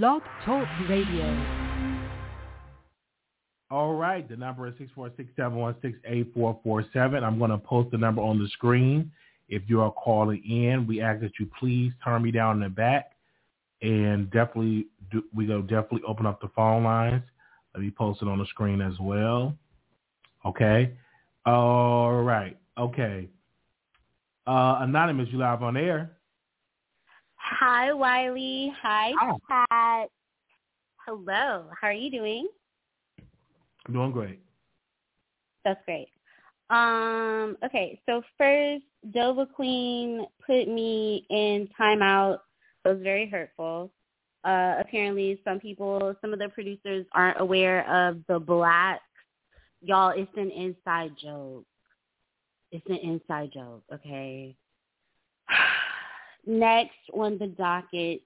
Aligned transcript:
Blog 0.00 0.22
Talk 0.46 0.66
Radio. 0.88 1.26
All 3.70 3.92
right, 3.92 4.26
the 4.26 4.36
number 4.36 4.66
is 4.66 4.72
646-716-8447. 5.36 7.22
I'm 7.22 7.38
going 7.38 7.50
to 7.50 7.58
post 7.58 7.90
the 7.90 7.98
number 7.98 8.22
on 8.22 8.38
the 8.38 8.48
screen. 8.48 9.12
If 9.50 9.64
you 9.66 9.82
are 9.82 9.90
calling 9.90 10.42
in, 10.44 10.86
we 10.86 11.02
ask 11.02 11.20
that 11.20 11.32
you 11.38 11.46
please 11.60 11.92
turn 12.02 12.22
me 12.22 12.30
down 12.30 12.56
in 12.56 12.62
the 12.62 12.70
back 12.70 13.12
and 13.82 14.30
definitely 14.30 14.86
do, 15.10 15.24
we 15.34 15.44
go 15.44 15.60
definitely 15.60 16.00
open 16.08 16.24
up 16.24 16.40
the 16.40 16.48
phone 16.56 16.84
lines. 16.84 17.24
Let 17.74 17.82
me 17.82 17.90
post 17.90 18.22
it 18.22 18.28
on 18.28 18.38
the 18.38 18.46
screen 18.46 18.80
as 18.80 18.98
well. 18.98 19.54
Okay. 20.46 20.94
All 21.44 22.22
right. 22.22 22.56
Okay. 22.78 23.28
Uh, 24.46 24.78
Anonymous, 24.80 25.28
you 25.30 25.36
live 25.36 25.62
on 25.62 25.76
air. 25.76 26.12
Hi, 27.58 27.92
Wiley. 27.92 28.72
Hi, 28.82 29.12
Hi. 29.18 29.66
Pat. 29.70 30.08
Hello. 31.06 31.66
How 31.78 31.88
are 31.88 31.92
you 31.92 32.10
doing? 32.10 32.48
Doing 33.92 34.10
great. 34.10 34.40
That's 35.64 35.80
great. 35.84 36.08
Um, 36.70 37.58
okay, 37.62 38.00
so 38.06 38.22
first, 38.38 38.84
Dova 39.14 39.46
Queen 39.52 40.26
put 40.46 40.66
me 40.66 41.26
in 41.28 41.68
timeout. 41.78 42.38
It 42.84 42.88
was 42.88 43.02
very 43.02 43.28
hurtful. 43.28 43.92
Uh, 44.44 44.76
apparently, 44.80 45.38
some 45.44 45.60
people, 45.60 46.14
some 46.22 46.32
of 46.32 46.38
the 46.38 46.48
producers 46.48 47.04
aren't 47.12 47.40
aware 47.40 47.88
of 47.90 48.18
the 48.28 48.38
black. 48.38 49.02
Y'all, 49.82 50.14
it's 50.16 50.32
an 50.36 50.50
inside 50.50 51.12
joke. 51.22 51.64
It's 52.70 52.86
an 52.88 52.96
inside 52.96 53.50
joke, 53.52 53.82
okay? 53.92 54.56
Next 56.46 56.96
on 57.14 57.38
the 57.38 57.46
docket, 57.46 58.22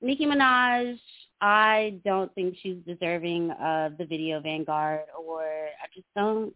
Nicki 0.00 0.26
Minaj. 0.26 0.98
I 1.40 1.98
don't 2.04 2.32
think 2.34 2.56
she's 2.62 2.78
deserving 2.86 3.50
of 3.50 3.98
the 3.98 4.06
Video 4.06 4.40
Vanguard 4.40 5.00
award. 5.18 5.68
I 5.82 5.86
just 5.94 6.06
don't. 6.16 6.54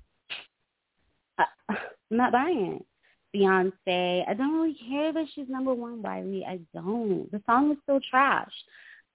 I, 1.38 1.44
I'm 1.68 1.76
not 2.10 2.32
buying 2.32 2.80
it. 2.80 2.86
Beyonce. 3.34 4.24
I 4.28 4.34
don't 4.34 4.54
really 4.54 4.78
care 4.88 5.12
that 5.12 5.26
she's 5.34 5.48
number 5.48 5.74
one, 5.74 6.00
Wiley. 6.02 6.44
I 6.46 6.60
don't. 6.72 7.30
The 7.30 7.42
song 7.46 7.72
is 7.72 7.78
still 7.82 8.00
trash. 8.10 8.52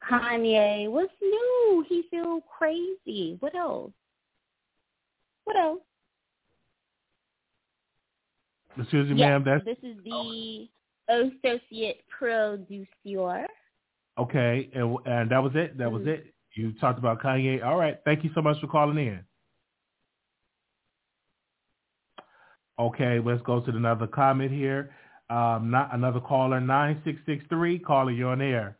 Kanye. 0.10 0.90
What's 0.90 1.14
new? 1.22 1.86
He 1.88 2.04
feel 2.12 2.42
crazy. 2.58 3.38
What 3.40 3.56
else? 3.56 3.92
What 5.46 5.56
else? 5.58 5.80
Excuse 8.78 9.10
me, 9.10 9.20
Yes, 9.20 9.28
ma'am. 9.28 9.44
That's 9.46 9.66
this 9.66 9.78
is 9.84 9.98
the 10.04 10.12
oh. 10.14 10.66
Associate 11.10 12.04
producer. 12.10 13.48
okay. 14.18 14.70
And, 14.74 14.98
and 15.06 15.32
that 15.32 15.42
was 15.42 15.52
it. 15.56 15.78
That 15.78 15.92
was 15.92 16.04
Mhm. 16.04 16.08
it. 16.08 16.34
You 16.56 16.74
talked 16.74 17.00
about 17.00 17.22
Kanye. 17.22 17.64
All 17.64 17.78
right. 17.78 17.98
Thank 18.06 18.24
you 18.24 18.30
so 18.36 18.42
much 18.42 18.60
for 18.60 18.68
calling 18.68 18.98
in. 18.98 19.24
Okay, 22.80 23.20
let's 23.20 23.42
go 23.44 23.62
to 23.62 23.70
another 23.70 24.08
comment 24.08 24.52
here. 24.52 24.94
Um, 25.30 25.70
not 25.72 25.94
another 25.94 26.20
caller, 26.20 26.60
nine 26.60 27.02
six 27.06 27.20
six 27.26 27.46
three. 27.48 27.80
Caller, 27.80 28.12
you're 28.12 28.32
on 28.32 28.42
air. 28.42 28.78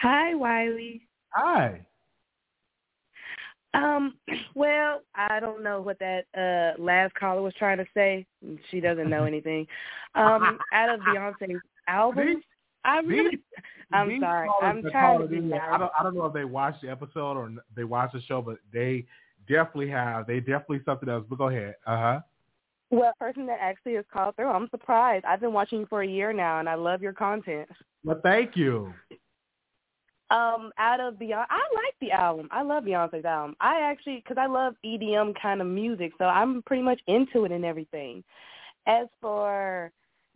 Hi, 0.00 0.34
Wiley. 0.34 1.08
Hi. 1.30 1.80
Um, 3.74 4.14
well, 4.54 5.02
I 5.14 5.40
don't 5.40 5.62
know 5.62 5.80
what 5.80 5.98
that 5.98 6.24
uh 6.36 6.80
last 6.82 7.14
caller 7.14 7.42
was 7.42 7.54
trying 7.58 7.78
to 7.78 7.86
say. 7.94 8.26
She 8.70 8.80
doesn't 8.80 9.10
know 9.10 9.24
anything. 9.24 9.66
Um, 10.14 10.58
out 10.72 10.88
of 10.94 11.00
Beyonce's 11.00 11.60
album, 11.86 12.26
These- 12.26 12.36
I 12.84 13.00
really, 13.00 13.30
these- 13.30 13.40
I'm 13.92 14.08
these 14.08 14.20
sorry. 14.20 14.48
I'm 14.62 14.82
trying 14.90 15.20
to 15.20 15.26
be 15.26 15.36
in. 15.36 15.52
I 15.52 15.78
don't. 15.78 15.92
I 15.98 16.02
don't 16.02 16.14
know 16.16 16.26
if 16.26 16.32
they 16.34 16.44
watched 16.44 16.82
the 16.82 16.90
episode 16.90 17.36
or 17.36 17.50
they 17.76 17.84
watched 17.84 18.14
the 18.14 18.22
show, 18.22 18.40
but 18.42 18.58
they 18.72 19.04
definitely 19.48 19.90
have. 19.90 20.26
They 20.26 20.40
definitely 20.40 20.80
something 20.84 21.08
else. 21.08 21.24
But 21.28 21.36
go 21.38 21.48
ahead. 21.48 21.74
Uh 21.86 21.96
huh. 21.96 22.20
Well, 22.90 23.12
person 23.18 23.44
that 23.46 23.58
actually 23.60 23.94
has 23.96 24.04
called 24.10 24.34
through, 24.36 24.48
I'm 24.48 24.68
surprised. 24.70 25.26
I've 25.26 25.40
been 25.40 25.52
watching 25.52 25.80
you 25.80 25.86
for 25.90 26.02
a 26.02 26.06
year 26.08 26.32
now, 26.32 26.58
and 26.58 26.68
I 26.68 26.74
love 26.74 27.02
your 27.02 27.12
content. 27.12 27.68
Well, 28.02 28.18
thank 28.22 28.56
you. 28.56 28.94
Um, 30.30 30.72
out 30.78 31.00
of 31.00 31.14
Beyonce, 31.14 31.46
I 31.48 31.62
like 31.74 31.94
the 32.00 32.12
album. 32.12 32.48
I 32.50 32.62
love 32.62 32.84
Beyonce's 32.84 33.24
album. 33.24 33.56
I 33.60 33.80
actually, 33.80 34.16
because 34.16 34.36
I 34.38 34.46
love 34.46 34.74
EDM 34.84 35.34
kind 35.40 35.62
of 35.62 35.66
music, 35.66 36.12
so 36.18 36.26
I'm 36.26 36.62
pretty 36.62 36.82
much 36.82 37.00
into 37.06 37.44
it 37.44 37.52
and 37.52 37.64
everything. 37.64 38.22
As 38.86 39.06
for 39.22 39.90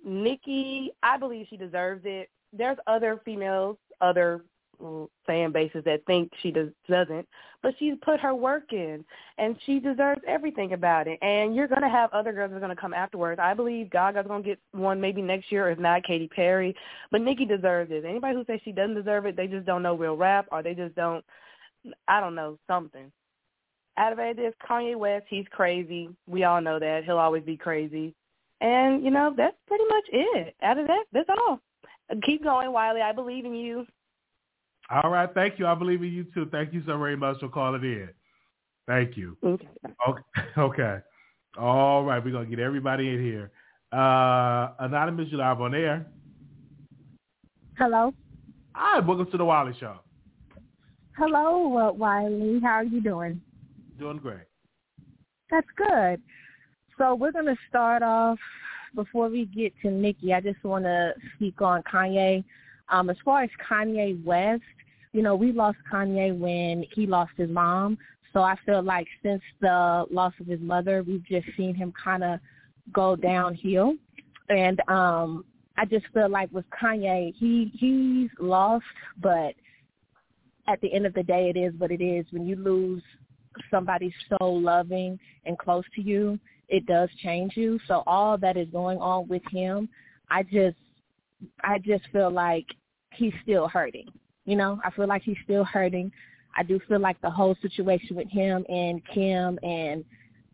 Nicki, 0.04 0.92
I 1.02 1.18
believe 1.18 1.46
she 1.50 1.58
deserves 1.58 2.02
it. 2.04 2.30
There's 2.54 2.78
other 2.86 3.20
females, 3.24 3.76
other 4.00 4.44
fan 5.26 5.52
bases 5.52 5.84
that 5.84 6.04
think 6.06 6.30
she 6.42 6.50
does, 6.50 6.68
doesn't, 6.88 7.26
but 7.62 7.74
she's 7.78 7.94
put 8.02 8.20
her 8.20 8.34
work 8.34 8.72
in, 8.72 9.04
and 9.38 9.56
she 9.64 9.78
deserves 9.78 10.20
everything 10.26 10.72
about 10.72 11.06
it. 11.06 11.18
And 11.22 11.54
you're 11.54 11.68
gonna 11.68 11.88
have 11.88 12.12
other 12.12 12.32
girls 12.32 12.50
that 12.50 12.56
are 12.56 12.60
gonna 12.60 12.76
come 12.76 12.94
afterwards. 12.94 13.40
I 13.42 13.54
believe 13.54 13.90
Gaga's 13.90 14.26
gonna 14.26 14.42
get 14.42 14.58
one 14.72 15.00
maybe 15.00 15.22
next 15.22 15.50
year, 15.52 15.70
if 15.70 15.78
not 15.78 16.04
Katy 16.04 16.28
Perry. 16.28 16.74
But 17.10 17.22
Nicki 17.22 17.44
deserves 17.44 17.90
it. 17.90 18.04
Anybody 18.04 18.34
who 18.34 18.44
says 18.44 18.60
she 18.64 18.72
doesn't 18.72 18.96
deserve 18.96 19.26
it, 19.26 19.36
they 19.36 19.46
just 19.46 19.66
don't 19.66 19.82
know 19.82 19.94
real 19.94 20.16
rap, 20.16 20.46
or 20.50 20.62
they 20.62 20.74
just 20.74 20.94
don't. 20.94 21.24
I 22.08 22.20
don't 22.20 22.34
know 22.34 22.58
something. 22.68 23.10
Out 23.96 24.12
of 24.12 24.18
it 24.18 24.38
is 24.38 24.54
Kanye 24.68 24.96
West. 24.96 25.26
He's 25.28 25.46
crazy. 25.50 26.08
We 26.26 26.44
all 26.44 26.60
know 26.60 26.78
that. 26.78 27.04
He'll 27.04 27.18
always 27.18 27.42
be 27.42 27.56
crazy. 27.56 28.14
And 28.60 29.04
you 29.04 29.10
know 29.10 29.34
that's 29.36 29.56
pretty 29.66 29.84
much 29.84 30.04
it. 30.12 30.54
Out 30.62 30.78
of 30.78 30.86
that, 30.86 31.04
that's 31.12 31.28
all. 31.28 31.60
Keep 32.24 32.44
going, 32.44 32.72
Wiley. 32.72 33.00
I 33.00 33.12
believe 33.12 33.44
in 33.44 33.54
you. 33.54 33.86
All 34.92 35.10
right. 35.10 35.28
Thank 35.32 35.58
you. 35.58 35.66
I 35.66 35.74
believe 35.74 36.02
in 36.02 36.12
you 36.12 36.24
too. 36.34 36.46
Thank 36.50 36.72
you 36.72 36.82
so 36.86 36.98
very 36.98 37.16
much 37.16 37.40
for 37.40 37.48
calling 37.48 37.82
in. 37.82 38.08
Thank 38.86 39.16
you. 39.16 39.36
Okay. 39.44 39.68
Okay. 40.08 40.22
Okay. 40.58 40.98
All 41.58 42.04
right. 42.04 42.22
We're 42.22 42.32
gonna 42.32 42.46
get 42.46 42.58
everybody 42.58 43.08
in 43.08 43.22
here. 43.22 43.50
Uh, 43.92 44.72
Anonymous, 44.78 45.28
you 45.30 45.38
live 45.38 45.60
on 45.60 45.74
air. 45.74 46.06
Hello. 47.78 48.12
Hi. 48.74 49.00
Welcome 49.00 49.30
to 49.30 49.36
the 49.36 49.44
Wiley 49.44 49.74
Show. 49.78 49.96
Hello, 51.16 51.76
uh, 51.76 51.92
Wiley. 51.92 52.60
How 52.62 52.72
are 52.72 52.84
you 52.84 53.02
doing? 53.02 53.40
Doing 53.98 54.16
great. 54.18 54.46
That's 55.50 55.66
good. 55.76 56.22
So 56.96 57.14
we're 57.14 57.32
going 57.32 57.46
to 57.46 57.56
start 57.68 58.02
off 58.02 58.38
before 58.94 59.28
we 59.28 59.44
get 59.44 59.74
to 59.82 59.90
Nicki. 59.90 60.32
I 60.32 60.40
just 60.40 60.62
want 60.64 60.84
to 60.84 61.12
speak 61.36 61.60
on 61.60 61.82
Kanye. 61.82 62.44
Um, 62.88 63.10
as 63.10 63.16
far 63.24 63.42
as 63.42 63.50
Kanye 63.70 64.24
West, 64.24 64.62
you 65.12 65.22
know, 65.22 65.36
we 65.36 65.52
lost 65.52 65.78
Kanye 65.92 66.36
when 66.36 66.84
he 66.94 67.06
lost 67.06 67.32
his 67.36 67.50
mom. 67.50 67.98
So 68.32 68.40
I 68.40 68.56
feel 68.64 68.82
like 68.82 69.06
since 69.22 69.42
the 69.60 70.06
loss 70.10 70.32
of 70.40 70.46
his 70.46 70.60
mother, 70.60 71.02
we've 71.06 71.24
just 71.26 71.46
seen 71.56 71.74
him 71.74 71.92
kind 72.02 72.24
of 72.24 72.40
go 72.92 73.14
downhill. 73.14 73.94
And 74.48 74.80
um, 74.88 75.44
I 75.76 75.84
just 75.84 76.06
feel 76.14 76.30
like 76.30 76.50
with 76.52 76.64
Kanye, 76.70 77.34
he 77.36 77.70
he's 77.78 78.30
lost, 78.40 78.84
but 79.20 79.54
at 80.68 80.80
the 80.80 80.92
end 80.92 81.06
of 81.06 81.14
the 81.14 81.22
day, 81.22 81.52
it 81.54 81.58
is 81.58 81.74
what 81.78 81.90
it 81.90 82.02
is. 82.02 82.24
When 82.30 82.46
you 82.46 82.56
lose 82.56 83.02
somebody 83.70 84.14
so 84.28 84.46
loving 84.46 85.18
and 85.44 85.58
close 85.58 85.84
to 85.94 86.02
you, 86.02 86.38
it 86.68 86.86
does 86.86 87.10
change 87.22 87.52
you. 87.56 87.78
So 87.86 88.02
all 88.06 88.38
that 88.38 88.56
is 88.56 88.68
going 88.70 88.98
on 88.98 89.28
with 89.28 89.42
him, 89.50 89.88
I 90.30 90.42
just 90.42 90.76
I 91.62 91.78
just 91.78 92.04
feel 92.12 92.30
like 92.30 92.66
he's 93.12 93.34
still 93.42 93.68
hurting. 93.68 94.06
You 94.44 94.56
know, 94.56 94.80
I 94.84 94.90
feel 94.90 95.06
like 95.06 95.22
he's 95.22 95.36
still 95.44 95.64
hurting. 95.64 96.10
I 96.56 96.62
do 96.62 96.80
feel 96.88 97.00
like 97.00 97.20
the 97.22 97.30
whole 97.30 97.56
situation 97.62 98.16
with 98.16 98.28
him 98.28 98.64
and 98.68 99.00
Kim 99.06 99.58
and 99.62 100.04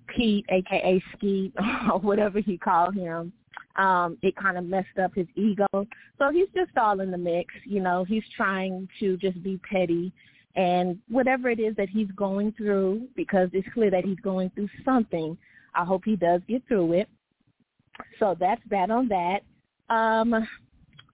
Pete, 0.06 0.46
aka 0.48 1.02
Skeet, 1.16 1.52
or 1.92 1.98
whatever 1.98 2.40
he 2.40 2.56
called 2.56 2.94
him, 2.94 3.32
um, 3.76 4.18
it 4.22 4.36
kind 4.36 4.58
of 4.58 4.64
messed 4.64 4.98
up 5.02 5.14
his 5.14 5.26
ego. 5.34 5.66
So 5.72 6.30
he's 6.32 6.48
just 6.54 6.76
all 6.76 7.00
in 7.00 7.10
the 7.10 7.18
mix. 7.18 7.52
You 7.64 7.80
know, 7.80 8.04
he's 8.04 8.24
trying 8.36 8.88
to 9.00 9.16
just 9.16 9.42
be 9.42 9.60
petty 9.70 10.12
and 10.56 10.98
whatever 11.08 11.48
it 11.48 11.60
is 11.60 11.76
that 11.76 11.88
he's 11.88 12.10
going 12.16 12.52
through, 12.52 13.06
because 13.14 13.48
it's 13.52 13.68
clear 13.72 13.90
that 13.92 14.04
he's 14.04 14.18
going 14.20 14.50
through 14.50 14.68
something. 14.84 15.38
I 15.74 15.84
hope 15.84 16.02
he 16.04 16.16
does 16.16 16.40
get 16.48 16.66
through 16.66 16.94
it. 16.94 17.08
So 18.18 18.36
that's 18.38 18.62
that 18.70 18.90
on 18.90 19.08
that. 19.08 19.42
Um, 19.88 20.46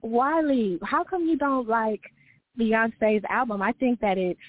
Wiley, 0.00 0.78
how 0.82 1.04
come 1.04 1.26
you 1.26 1.37
don't 1.37 1.69
like 1.69 2.00
Beyonce's 2.58 3.24
album? 3.28 3.62
I 3.62 3.72
think 3.72 4.00
that 4.00 4.18
it's 4.18 4.40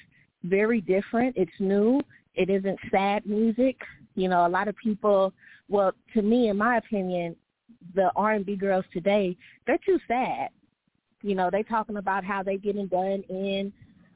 very 0.43 0.81
different. 0.81 1.35
It's 1.37 1.51
new. 1.59 2.01
It 2.35 2.49
isn't 2.49 2.79
sad 2.91 3.25
music. 3.25 3.77
You 4.15 4.29
know, 4.29 4.45
a 4.45 4.49
lot 4.49 4.67
of 4.67 4.75
people, 4.77 5.33
well, 5.69 5.91
to 6.13 6.21
me, 6.21 6.49
in 6.49 6.57
my 6.57 6.77
opinion, 6.77 7.35
the 7.93 8.11
R&B 8.15 8.55
girls 8.55 8.85
today, 8.93 9.35
they're 9.67 9.79
too 9.85 9.99
sad. 10.07 10.49
You 11.21 11.35
know, 11.35 11.49
they 11.51 11.63
talking 11.63 11.97
about 11.97 12.23
how 12.23 12.43
they 12.43 12.57
getting 12.57 12.87
done 12.87 13.23
in 13.29 13.73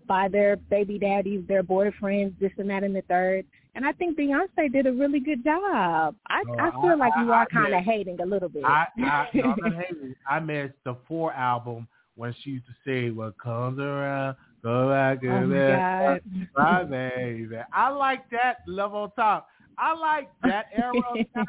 by 0.08 0.28
their 0.28 0.56
baby 0.58 0.98
daddies, 1.00 1.44
their 1.48 1.64
boyfriends, 1.64 2.38
this 2.40 2.52
and 2.58 2.70
that 2.70 2.84
and 2.84 2.96
the 2.96 3.02
third. 3.04 3.46
And 3.76 3.86
I 3.86 3.92
think 3.94 4.18
Beyonce 4.18 4.72
did 4.72 4.88
a 4.88 4.92
really 4.92 5.20
good 5.20 5.44
job. 5.44 6.16
I, 6.28 6.44
No, 6.46 6.56
I 6.60 6.72
feel 6.72 6.92
I- 6.92 6.96
like 6.96 7.14
you 7.20 7.32
I- 7.32 7.38
are 7.38 7.46
kind 7.48 7.74
of 7.74 7.84
hating 7.84 8.20
a 8.22 8.26
little 8.26 8.50
bit. 8.50 8.64
I 8.66 8.88
I, 8.98 9.30
no, 9.34 9.44
I'm 9.44 9.56
not 9.60 9.74
hating. 9.86 10.16
I 10.28 10.40
missed 10.40 10.74
the 10.84 10.96
four 11.08 11.32
album 11.34 11.88
when 12.20 12.36
she 12.44 12.52
used 12.52 12.68
to 12.68 12.74
say, 12.86 13.12
"What 13.12 13.38
comes 13.40 13.80
around, 13.80 14.38
go 14.64 14.90
back 14.90 15.20
Oh 15.24 15.28
and 15.30 15.50
my 15.50 16.20
my 16.56 16.84
baby." 16.84 17.58
I 17.74 17.90
like 17.90 18.30
that 18.32 18.58
love 18.68 18.94
on 18.94 19.12
top. 19.16 19.48
I 19.78 19.94
like 19.94 20.30
that 20.44 20.66
era 20.76 20.94
of 21.14 21.20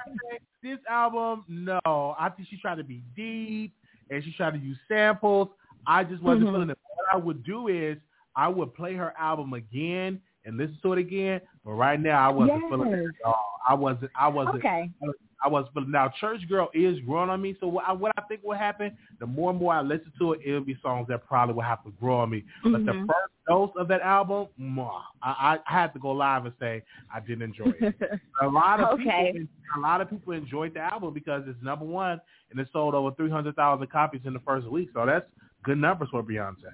This 0.63 0.79
album, 0.91 1.45
no, 1.49 2.15
I 2.19 2.31
think 2.31 2.49
she 2.49 2.59
tried 2.59 2.77
to 2.77 2.85
be 2.85 3.03
deep 3.17 3.75
and 4.11 4.23
she 4.25 4.33
tried 4.33 4.53
to 4.53 4.59
use 4.59 4.79
samples. 4.89 5.49
I 5.87 6.05
just 6.05 6.23
wasn't 6.23 6.49
Mhm. 6.49 6.53
feeling 6.53 6.71
it. 6.71 6.79
What 6.97 7.15
I 7.15 7.17
would 7.17 7.43
do 7.45 7.69
is 7.69 7.99
I 8.37 8.49
would 8.49 8.75
play 8.75 8.95
her 8.95 9.13
album 9.19 9.55
again 9.55 10.21
and 10.45 10.57
listen 10.59 10.79
to 10.83 10.93
it 10.93 10.99
again. 10.99 11.41
But 11.65 11.73
right 11.73 12.01
now, 12.01 12.27
I 12.27 12.31
wasn't 12.31 12.65
feeling 12.69 12.93
it 12.93 13.01
at 13.25 13.27
all. 13.27 13.53
I 13.69 13.75
wasn't. 13.75 14.11
I 14.15 14.29
wasn't. 14.29 14.57
Okay. 14.57 14.91
I 15.03 15.07
was, 15.49 15.67
but 15.75 15.89
now 15.89 16.13
Church 16.21 16.41
Girl 16.49 16.69
is 16.75 16.99
growing 17.01 17.31
on 17.31 17.41
me. 17.41 17.57
So 17.61 17.67
what 17.69 17.85
I, 17.89 17.93
what 17.93 18.13
I 18.19 18.23
think 18.23 18.43
will 18.45 18.57
happen, 18.57 18.97
the 19.19 19.27
more 19.27 19.51
and 19.51 19.59
more 19.59 19.73
I 19.75 19.81
listen 19.81 20.13
to 20.19 20.33
it, 20.35 20.41
it'll 20.45 20.61
be 20.61 20.77
songs 20.83 21.09
that 21.09 21.27
probably 21.27 21.55
will 21.55 21.63
have 21.63 21.83
to 21.85 21.91
grow 22.01 22.19
on 22.21 22.31
me. 22.31 22.45
But 22.63 22.85
the 22.85 22.93
Mhm. 22.93 23.07
first 23.07 23.33
dose 23.49 23.71
of 23.77 23.89
that 23.89 24.03
album, 24.03 24.49
mwah, 24.61 25.03
I, 25.23 25.59
I 25.67 25.73
had 25.73 25.93
to 25.95 25.99
go 25.99 26.11
live 26.13 26.45
and 26.45 26.55
say 26.61 26.83
I 27.13 27.21
didn't 27.21 27.43
enjoy 27.43 27.73
it. 27.81 27.95
a 28.43 28.47
lot 28.47 28.81
of 28.81 28.99
Okay. 29.01 29.33
people, 29.33 29.49
a 29.77 29.81
lot 29.81 30.01
of 30.01 30.11
people 30.11 30.33
enjoyed 30.33 30.75
the 30.75 30.81
album 30.81 31.15
because 31.15 31.43
it's 31.47 31.63
number 31.63 31.85
one 31.85 32.21
and 32.51 32.61
it 32.61 32.69
sold 32.73 32.95
over 32.95 33.11
three 33.15 33.31
hundred 33.31 33.57
thousand 33.57 33.91
copies 33.91 34.23
in 34.25 34.33
the 34.33 34.41
first 34.41 34.67
week. 34.69 34.91
So 34.95 35.07
that's 35.07 35.27
good 35.65 35.79
numbers 35.79 36.09
for 36.11 36.23
Beyonce. 36.23 36.73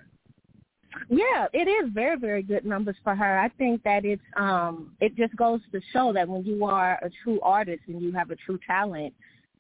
Yeah, 1.09 1.47
it 1.53 1.69
is 1.69 1.91
very, 1.93 2.19
very 2.19 2.43
good 2.43 2.65
numbers 2.65 2.97
for 3.05 3.15
her. 3.15 3.39
I 3.39 3.49
think 3.51 3.83
that 3.85 4.05
it's 4.05 4.23
um 4.37 4.93
it 5.01 5.17
just 5.17 5.37
goes 5.37 5.61
to 5.73 5.81
show 5.93 6.13
that 6.13 6.29
when 6.29 6.45
you 6.45 6.65
are 6.65 6.99
a 7.03 7.11
true 7.23 7.41
artist 7.43 7.83
and 7.89 8.01
you 8.01 8.13
have 8.13 8.31
a 8.31 8.37
true 8.37 8.59
talent, 8.67 9.15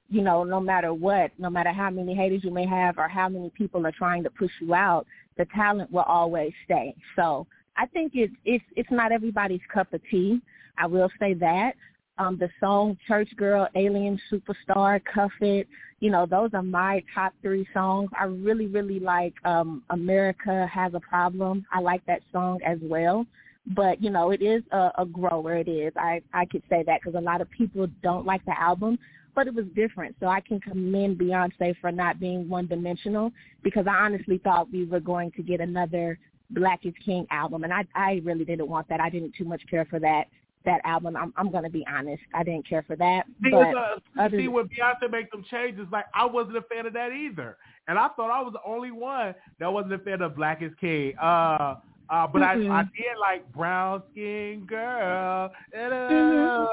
you 0.08 0.22
know, 0.22 0.44
no 0.44 0.60
matter 0.60 0.94
what, 0.94 1.32
no 1.38 1.50
matter 1.50 1.72
how 1.72 1.90
many 1.90 2.14
haters 2.14 2.42
you 2.44 2.50
may 2.50 2.66
have 2.66 2.98
or 2.98 3.08
how 3.08 3.28
many 3.28 3.50
people 3.50 3.86
are 3.86 3.92
trying 3.92 4.22
to 4.24 4.30
push 4.30 4.50
you 4.60 4.74
out, 4.74 5.06
the 5.36 5.46
talent 5.54 5.90
will 5.92 6.02
always 6.02 6.52
stay. 6.64 6.94
So 7.14 7.46
I 7.76 7.86
think 7.86 8.12
it's 8.14 8.34
it's 8.44 8.64
it's 8.76 8.90
not 8.90 9.12
everybody's 9.12 9.60
cup 9.72 9.92
of 9.92 10.00
tea. 10.10 10.40
I 10.78 10.86
will 10.86 11.10
say 11.18 11.34
that. 11.34 11.72
Um, 12.18 12.38
the 12.38 12.48
song 12.60 12.96
Church 13.06 13.28
Girl, 13.36 13.68
Alien 13.74 14.18
Superstar, 14.32 15.02
Cuff 15.04 15.32
It, 15.40 15.68
you 16.00 16.10
know, 16.10 16.26
those 16.26 16.50
are 16.52 16.62
my 16.62 17.02
top 17.14 17.32
three 17.42 17.66
songs. 17.72 18.10
I 18.18 18.24
really, 18.24 18.66
really 18.66 19.00
like 19.00 19.34
um 19.44 19.82
America 19.90 20.66
Has 20.72 20.94
a 20.94 21.00
Problem. 21.00 21.64
I 21.72 21.80
like 21.80 22.04
that 22.06 22.22
song 22.32 22.60
as 22.64 22.78
well. 22.82 23.26
But, 23.74 24.00
you 24.00 24.10
know, 24.10 24.30
it 24.30 24.42
is 24.42 24.62
a, 24.70 24.92
a 24.98 25.04
grower. 25.04 25.56
It 25.56 25.68
is. 25.68 25.92
I, 25.96 26.22
I 26.32 26.44
could 26.44 26.62
say 26.70 26.84
that 26.86 27.00
because 27.00 27.18
a 27.18 27.20
lot 27.20 27.40
of 27.40 27.50
people 27.50 27.88
don't 28.00 28.24
like 28.24 28.44
the 28.44 28.56
album, 28.60 28.96
but 29.34 29.48
it 29.48 29.54
was 29.54 29.64
different. 29.74 30.14
So 30.20 30.26
I 30.26 30.40
can 30.40 30.60
commend 30.60 31.18
Beyonce 31.18 31.74
for 31.80 31.90
not 31.90 32.20
being 32.20 32.48
one-dimensional 32.48 33.32
because 33.64 33.86
I 33.88 33.96
honestly 33.96 34.38
thought 34.38 34.70
we 34.70 34.84
were 34.84 35.00
going 35.00 35.32
to 35.32 35.42
get 35.42 35.60
another 35.60 36.16
Black 36.50 36.86
is 36.86 36.94
King 37.04 37.26
album. 37.32 37.64
And 37.64 37.72
I, 37.72 37.84
I 37.96 38.20
really 38.22 38.44
didn't 38.44 38.68
want 38.68 38.88
that. 38.88 39.00
I 39.00 39.10
didn't 39.10 39.34
too 39.34 39.44
much 39.44 39.62
care 39.68 39.84
for 39.86 39.98
that 39.98 40.26
that 40.66 40.82
album. 40.84 41.16
I'm 41.16 41.32
I'm 41.36 41.50
gonna 41.50 41.70
be 41.70 41.84
honest. 41.88 42.22
I 42.34 42.42
didn't 42.42 42.68
care 42.68 42.82
for 42.82 42.94
that. 42.96 43.22
See, 43.42 43.50
But 43.50 43.74
uh, 43.74 44.28
see 44.30 44.48
when 44.48 44.66
Beyonce 44.66 45.10
make 45.10 45.30
them 45.30 45.42
changes, 45.50 45.86
like 45.90 46.04
I 46.14 46.26
wasn't 46.26 46.58
a 46.58 46.62
fan 46.62 46.84
of 46.86 46.92
that 46.92 47.12
either, 47.12 47.56
and 47.88 47.98
I 47.98 48.08
thought 48.08 48.30
I 48.30 48.42
was 48.42 48.52
the 48.52 48.60
only 48.70 48.90
one 48.90 49.34
that 49.58 49.72
wasn't 49.72 49.94
a 49.94 49.98
fan 49.98 50.20
of 50.20 50.36
Black 50.36 50.60
is 50.62 50.72
King. 50.80 51.16
Uh, 51.18 51.76
uh, 52.08 52.26
but 52.28 52.40
I 52.42 52.54
Mhm. 52.56 52.70
I 52.70 52.82
did 52.82 53.18
like 53.18 53.50
brown 53.52 54.00
skin 54.12 54.64
girl. 54.66 55.50
Mhm. 55.76 56.68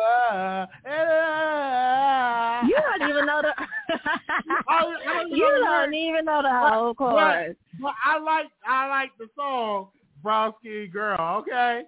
you 2.68 2.76
don't 3.00 3.10
even 3.10 3.26
know 3.26 3.42
the 3.42 3.54
I 4.70 4.82
don't 4.82 5.32
you 5.32 5.48
don't 5.66 5.94
even 5.94 6.26
know 6.26 6.42
the 6.42 6.50
whole 6.52 6.94
But- 6.94 6.98
chorus. 6.98 7.56
But 7.82 7.94
I 8.06 8.20
like 8.20 8.48
I 8.68 8.88
like 8.88 9.10
the 9.18 9.28
song 9.36 9.88
Brown 10.22 10.54
Skin 10.60 10.90
Girl. 10.94 11.20
Okay. 11.42 11.84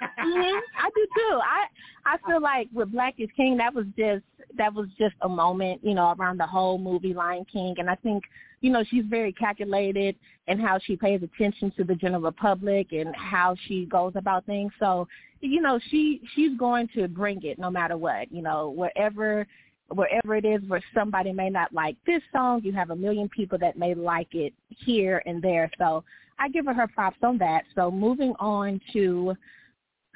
Hmm 0.00 0.58
I 0.78 0.90
do 0.94 1.06
too. 1.16 1.40
I 1.42 1.66
I 2.06 2.16
feel 2.26 2.40
like 2.40 2.68
with 2.72 2.92
Black 2.92 3.14
is 3.18 3.28
King, 3.36 3.56
that 3.58 3.74
was 3.74 3.86
just 3.96 4.24
that 4.56 4.72
was 4.72 4.88
just 4.98 5.14
a 5.22 5.28
moment, 5.28 5.80
you 5.82 5.94
know, 5.94 6.14
around 6.18 6.38
the 6.38 6.46
whole 6.46 6.78
movie 6.78 7.14
Lion 7.14 7.44
King, 7.50 7.74
and 7.78 7.90
I 7.90 7.94
think 7.96 8.24
you 8.60 8.70
know 8.70 8.84
she's 8.88 9.04
very 9.06 9.32
calculated 9.32 10.16
in 10.48 10.58
how 10.58 10.78
she 10.78 10.96
pays 10.96 11.22
attention 11.22 11.72
to 11.76 11.84
the 11.84 11.94
general 11.94 12.32
public 12.32 12.92
and 12.92 13.14
how 13.16 13.56
she 13.66 13.86
goes 13.86 14.12
about 14.16 14.46
things. 14.46 14.72
So 14.78 15.08
you 15.40 15.60
know 15.60 15.78
she 15.90 16.22
she's 16.34 16.56
going 16.58 16.88
to 16.94 17.08
bring 17.08 17.42
it 17.42 17.58
no 17.58 17.70
matter 17.70 17.96
what. 17.96 18.30
You 18.32 18.42
know 18.42 18.70
wherever 18.70 19.46
wherever 19.88 20.34
it 20.34 20.44
is 20.44 20.62
where 20.68 20.82
somebody 20.94 21.32
may 21.32 21.50
not 21.50 21.72
like 21.72 21.96
this 22.06 22.22
song, 22.32 22.62
you 22.64 22.72
have 22.72 22.90
a 22.90 22.96
million 22.96 23.28
people 23.28 23.58
that 23.58 23.78
may 23.78 23.94
like 23.94 24.34
it 24.34 24.52
here 24.68 25.22
and 25.26 25.42
there. 25.42 25.70
So 25.78 26.04
I 26.38 26.48
give 26.48 26.66
her 26.66 26.74
her 26.74 26.88
props 26.88 27.18
on 27.22 27.38
that. 27.38 27.64
So 27.74 27.90
moving 27.90 28.34
on 28.40 28.80
to 28.92 29.34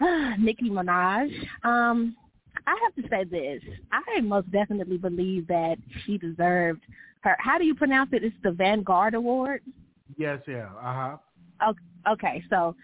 Nicki 0.38 0.70
Minaj. 0.70 1.30
Um, 1.64 2.16
I 2.66 2.76
have 2.82 2.94
to 3.02 3.08
say 3.08 3.24
this. 3.24 3.62
I 3.92 4.20
most 4.20 4.50
definitely 4.50 4.98
believe 4.98 5.46
that 5.48 5.76
she 6.04 6.18
deserved 6.18 6.82
her. 7.22 7.36
How 7.38 7.58
do 7.58 7.64
you 7.64 7.74
pronounce 7.74 8.10
it? 8.12 8.24
It's 8.24 8.36
the 8.42 8.52
Vanguard 8.52 9.14
Award. 9.14 9.62
yes. 10.16 10.40
Yeah. 10.46 10.68
Uh 10.82 11.16
huh. 11.62 11.72
Okay, 12.08 12.44
so 12.48 12.74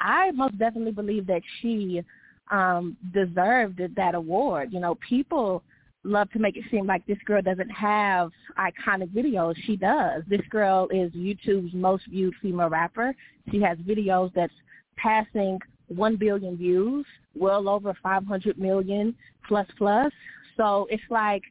I 0.00 0.30
most 0.30 0.58
definitely 0.58 0.92
believe 0.92 1.26
that 1.26 1.42
she 1.60 2.02
um 2.50 2.96
deserved 3.12 3.80
that 3.96 4.14
award. 4.14 4.72
You 4.72 4.80
know, 4.80 4.96
people 5.08 5.62
love 6.04 6.30
to 6.30 6.38
make 6.38 6.56
it 6.56 6.64
seem 6.70 6.86
like 6.86 7.06
this 7.06 7.18
girl 7.24 7.42
doesn't 7.42 7.68
have 7.70 8.30
iconic 8.58 9.08
videos. 9.08 9.54
She 9.66 9.76
does. 9.76 10.22
This 10.28 10.40
girl 10.50 10.88
is 10.90 11.10
YouTube's 11.12 11.74
most 11.74 12.06
viewed 12.06 12.34
female 12.40 12.70
rapper. 12.70 13.14
She 13.50 13.60
has 13.60 13.76
videos 13.78 14.32
that's 14.34 14.52
passing 14.96 15.58
1 15.90 16.16
billion 16.16 16.56
views, 16.56 17.04
well 17.34 17.68
over 17.68 17.94
500 18.02 18.58
million 18.58 19.14
plus 19.46 19.66
plus. 19.76 20.12
So 20.56 20.86
it's 20.90 21.02
like, 21.10 21.42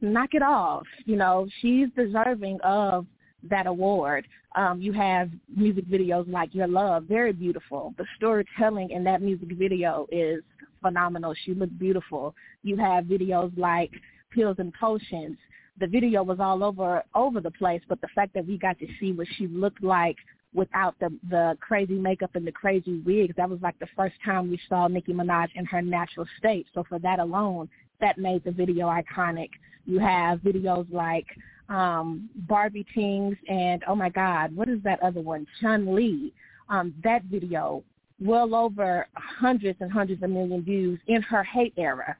knock 0.00 0.30
it 0.32 0.42
off. 0.42 0.86
You 1.04 1.16
know, 1.16 1.46
she's 1.60 1.88
deserving 1.96 2.58
of 2.62 3.06
that 3.50 3.66
award. 3.66 4.26
Um, 4.56 4.80
you 4.80 4.92
have 4.92 5.30
music 5.54 5.86
videos 5.88 6.30
like 6.30 6.54
Your 6.54 6.68
Love, 6.68 7.04
very 7.04 7.32
beautiful. 7.32 7.94
The 7.98 8.06
storytelling 8.16 8.90
in 8.90 9.02
that 9.04 9.20
music 9.20 9.48
video 9.52 10.06
is 10.12 10.42
phenomenal. 10.80 11.34
She 11.44 11.54
looked 11.54 11.78
beautiful. 11.78 12.34
You 12.62 12.76
have 12.76 13.04
videos 13.04 13.56
like 13.58 13.90
Pills 14.30 14.56
and 14.58 14.72
Potions. 14.74 15.36
The 15.80 15.86
video 15.88 16.22
was 16.22 16.38
all 16.38 16.62
over 16.62 17.02
over 17.16 17.40
the 17.40 17.50
place, 17.50 17.82
but 17.88 18.00
the 18.00 18.08
fact 18.14 18.32
that 18.34 18.46
we 18.46 18.58
got 18.58 18.78
to 18.78 18.86
see 19.00 19.12
what 19.12 19.26
she 19.36 19.48
looked 19.48 19.82
like 19.82 20.16
without 20.54 20.98
the 21.00 21.10
the 21.28 21.56
crazy 21.60 21.94
makeup 21.94 22.30
and 22.34 22.46
the 22.46 22.52
crazy 22.52 23.00
wigs, 23.00 23.34
that 23.36 23.50
was 23.50 23.60
like 23.60 23.78
the 23.80 23.88
first 23.96 24.14
time 24.24 24.50
we 24.50 24.58
saw 24.68 24.88
Nicki 24.88 25.12
Minaj 25.12 25.48
in 25.54 25.64
her 25.66 25.82
natural 25.82 26.26
state. 26.38 26.66
So 26.74 26.84
for 26.88 26.98
that 27.00 27.18
alone, 27.18 27.68
that 28.00 28.18
made 28.18 28.44
the 28.44 28.52
video 28.52 28.86
iconic. 28.86 29.50
You 29.84 29.98
have 29.98 30.40
videos 30.40 30.86
like 30.92 31.26
um 31.68 32.28
Barbie 32.34 32.86
Tings 32.94 33.36
and 33.48 33.82
oh 33.86 33.94
my 33.94 34.08
God, 34.08 34.54
what 34.54 34.68
is 34.68 34.80
that 34.84 35.02
other 35.02 35.20
one? 35.20 35.46
Chun 35.60 35.94
Li. 35.94 36.32
Um, 36.70 36.94
that 37.04 37.24
video, 37.24 37.84
well 38.18 38.54
over 38.54 39.06
hundreds 39.14 39.78
and 39.82 39.92
hundreds 39.92 40.22
of 40.22 40.30
million 40.30 40.62
views 40.62 40.98
in 41.08 41.20
her 41.20 41.44
hate 41.44 41.74
era. 41.76 42.16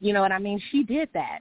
You 0.00 0.12
know 0.12 0.20
what 0.20 0.32
I 0.32 0.38
mean? 0.38 0.60
She 0.72 0.82
did 0.82 1.08
that. 1.14 1.40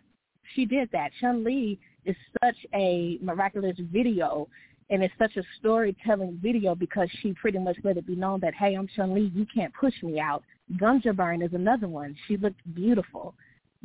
She 0.55 0.65
did 0.65 0.89
that. 0.91 1.12
Chun 1.19 1.43
Li 1.43 1.79
is 2.05 2.15
such 2.43 2.57
a 2.74 3.17
miraculous 3.22 3.77
video 3.91 4.48
and 4.89 5.03
it's 5.03 5.13
such 5.20 5.36
a 5.38 5.44
storytelling 5.60 6.39
video 6.41 6.74
because 6.74 7.10
she 7.22 7.34
pretty 7.34 7.60
much 7.60 7.77
let 7.84 7.98
it 7.98 8.08
be 8.08 8.15
known 8.15 8.39
that, 8.39 8.53
hey, 8.53 8.75
I'm 8.75 8.88
Chun 8.96 9.13
Li, 9.13 9.32
you 9.36 9.46
can't 9.53 9.74
push 9.74 9.94
me 10.01 10.20
out. 10.20 10.44
Ganja 10.79 11.15
Burn 11.15 11.41
is 11.41 11.53
another 11.53 11.88
one. 11.88 12.15
She 12.27 12.38
looked 12.38 12.62
beautiful, 12.74 13.34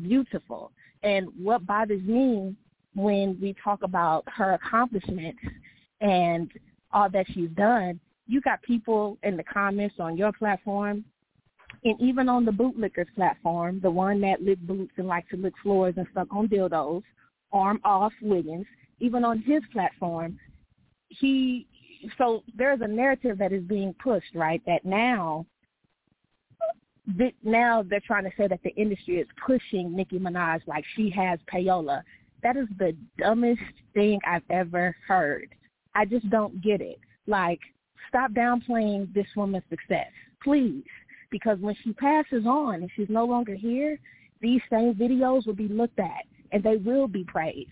beautiful. 0.01 0.71
And 1.03 1.29
what 1.37 1.67
bothers 1.67 2.03
me 2.03 2.55
when 2.95 3.39
we 3.41 3.55
talk 3.63 3.83
about 3.83 4.25
her 4.29 4.53
accomplishments 4.55 5.41
and 6.01 6.51
all 6.93 7.11
that 7.11 7.27
she's 7.33 7.51
done, 7.51 7.99
you 8.27 8.41
got 8.41 8.63
people 8.63 9.19
in 9.23 9.37
the 9.37 9.45
comments 9.45 9.97
on 9.99 10.17
your 10.17 10.33
platform 10.33 11.05
and 11.85 12.01
even 12.01 12.29
on 12.29 12.45
the 12.45 12.53
bootlickers 12.53 13.13
platform, 13.17 13.81
the 13.81 13.91
one 13.91 14.21
that 14.21 14.43
lick 14.43 14.61
boots 14.61 14.93
and 14.99 15.09
like 15.09 15.29
to 15.31 15.37
lick 15.37 15.55
floors 15.63 15.95
and 15.97 16.07
suck 16.15 16.29
on 16.31 16.49
dildos, 16.49 17.03
Armon 17.53 18.11
Wiggins, 18.23 18.67
even 19.01 19.25
on 19.25 19.41
his 19.41 19.63
platform, 19.73 20.39
he 21.21 21.67
so 22.19 22.43
there's 22.57 22.81
a 22.81 22.89
narrative 22.89 23.39
that 23.39 23.53
is 23.53 23.63
being 23.63 23.95
pushed, 24.03 24.35
right? 24.35 24.63
That 24.67 24.85
now 24.85 25.47
that 27.19 27.33
now 27.43 27.83
they're 27.83 28.01
trying 28.01 28.25
to 28.25 28.31
say 28.37 28.47
that 28.47 28.61
the 28.63 28.71
industry 28.71 29.17
is 29.17 29.27
pushing 29.45 29.95
Nicki 29.95 30.19
Minaj 30.19 30.61
like 30.67 30.85
she 30.95 31.11
has 31.11 31.39
payola. 31.53 32.03
That 32.43 32.57
is 32.57 32.67
the 32.79 32.97
dumbest 33.19 33.61
thing 33.95 34.21
I've 34.27 34.43
ever 34.51 34.97
heard. 35.07 35.55
I 35.95 36.05
just 36.05 36.29
don't 36.31 36.61
get 36.63 36.81
it. 36.81 36.99
Like, 37.27 37.61
stop 38.09 38.33
downplaying 38.33 39.13
this 39.15 39.27
woman's 39.37 39.65
success, 39.69 40.11
please. 40.43 40.85
Because 41.31 41.59
when 41.59 41.75
she 41.83 41.93
passes 41.95 42.47
on 42.47 42.75
and 42.75 42.91
she's 42.95 43.09
no 43.09 43.25
longer 43.25 43.55
here, 43.55 43.99
these 44.41 44.61
same 44.71 44.95
videos 44.95 45.47
will 45.47 45.55
be 45.55 45.69
looked 45.69 45.99
at 45.99 46.25
and 46.51 46.63
they 46.63 46.77
will 46.77 47.09
be 47.09 47.25
praised. 47.25 47.71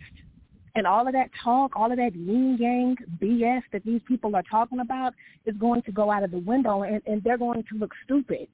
And 0.74 0.86
all 0.86 1.06
of 1.06 1.12
that 1.14 1.30
talk, 1.42 1.72
all 1.74 1.90
of 1.90 1.98
that 1.98 2.14
yin 2.14 2.56
yang 2.58 2.96
BS 3.20 3.62
that 3.72 3.84
these 3.84 4.00
people 4.06 4.36
are 4.36 4.42
talking 4.48 4.80
about 4.80 5.14
is 5.44 5.56
going 5.56 5.82
to 5.82 5.92
go 5.92 6.10
out 6.10 6.22
of 6.22 6.30
the 6.30 6.38
window 6.38 6.82
and, 6.82 7.02
and 7.06 7.22
they're 7.24 7.38
going 7.38 7.64
to 7.64 7.78
look 7.78 7.92
stupid. 8.04 8.46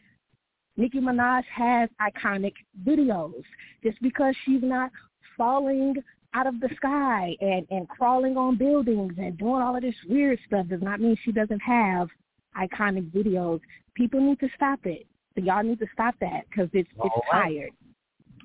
Nicki 0.77 1.01
Minaj 1.01 1.45
has 1.55 1.89
iconic 2.01 2.55
videos. 2.87 3.43
Just 3.83 4.01
because 4.01 4.35
she's 4.45 4.63
not 4.63 4.91
falling 5.37 5.95
out 6.35 6.47
of 6.47 6.61
the 6.61 6.69
sky 6.77 7.37
and, 7.41 7.67
and 7.71 7.89
crawling 7.89 8.37
on 8.37 8.57
buildings 8.57 9.15
and 9.19 9.39
doing 9.39 9.63
all 9.63 9.77
of 9.77 9.83
this 9.83 9.95
weird 10.09 10.39
stuff 10.47 10.67
does 10.69 10.83
not 10.83 11.01
mean 11.01 11.17
she 11.25 11.33
doesn't 11.33 11.61
have 11.61 12.09
iconic 12.57 13.11
videos. 13.11 13.61
People 13.95 14.21
need 14.21 14.39
to 14.41 14.49
stop 14.55 14.81
it. 14.85 15.07
So 15.35 15.45
y'all 15.45 15.63
need 15.63 15.79
to 15.81 15.87
stop 15.93 16.15
that 16.21 16.45
because 16.49 16.69
it's 16.73 16.89
it's 17.05 17.15
right. 17.33 17.43
tired. 17.43 17.71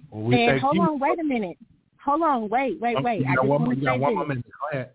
Well, 0.10 0.38
and 0.38 0.60
hold 0.60 0.76
you. 0.76 0.82
on, 0.82 1.00
wait 1.00 1.20
a 1.20 1.24
minute. 1.24 1.58
Hold 2.06 2.22
on, 2.24 2.50
wait, 2.50 2.80
wait, 2.80 3.02
wait. 3.04 3.24
I 3.28 3.36
just 3.36 3.48
want 3.48 3.70
to 3.70 3.86
say 3.86 4.00
this. 4.74 4.86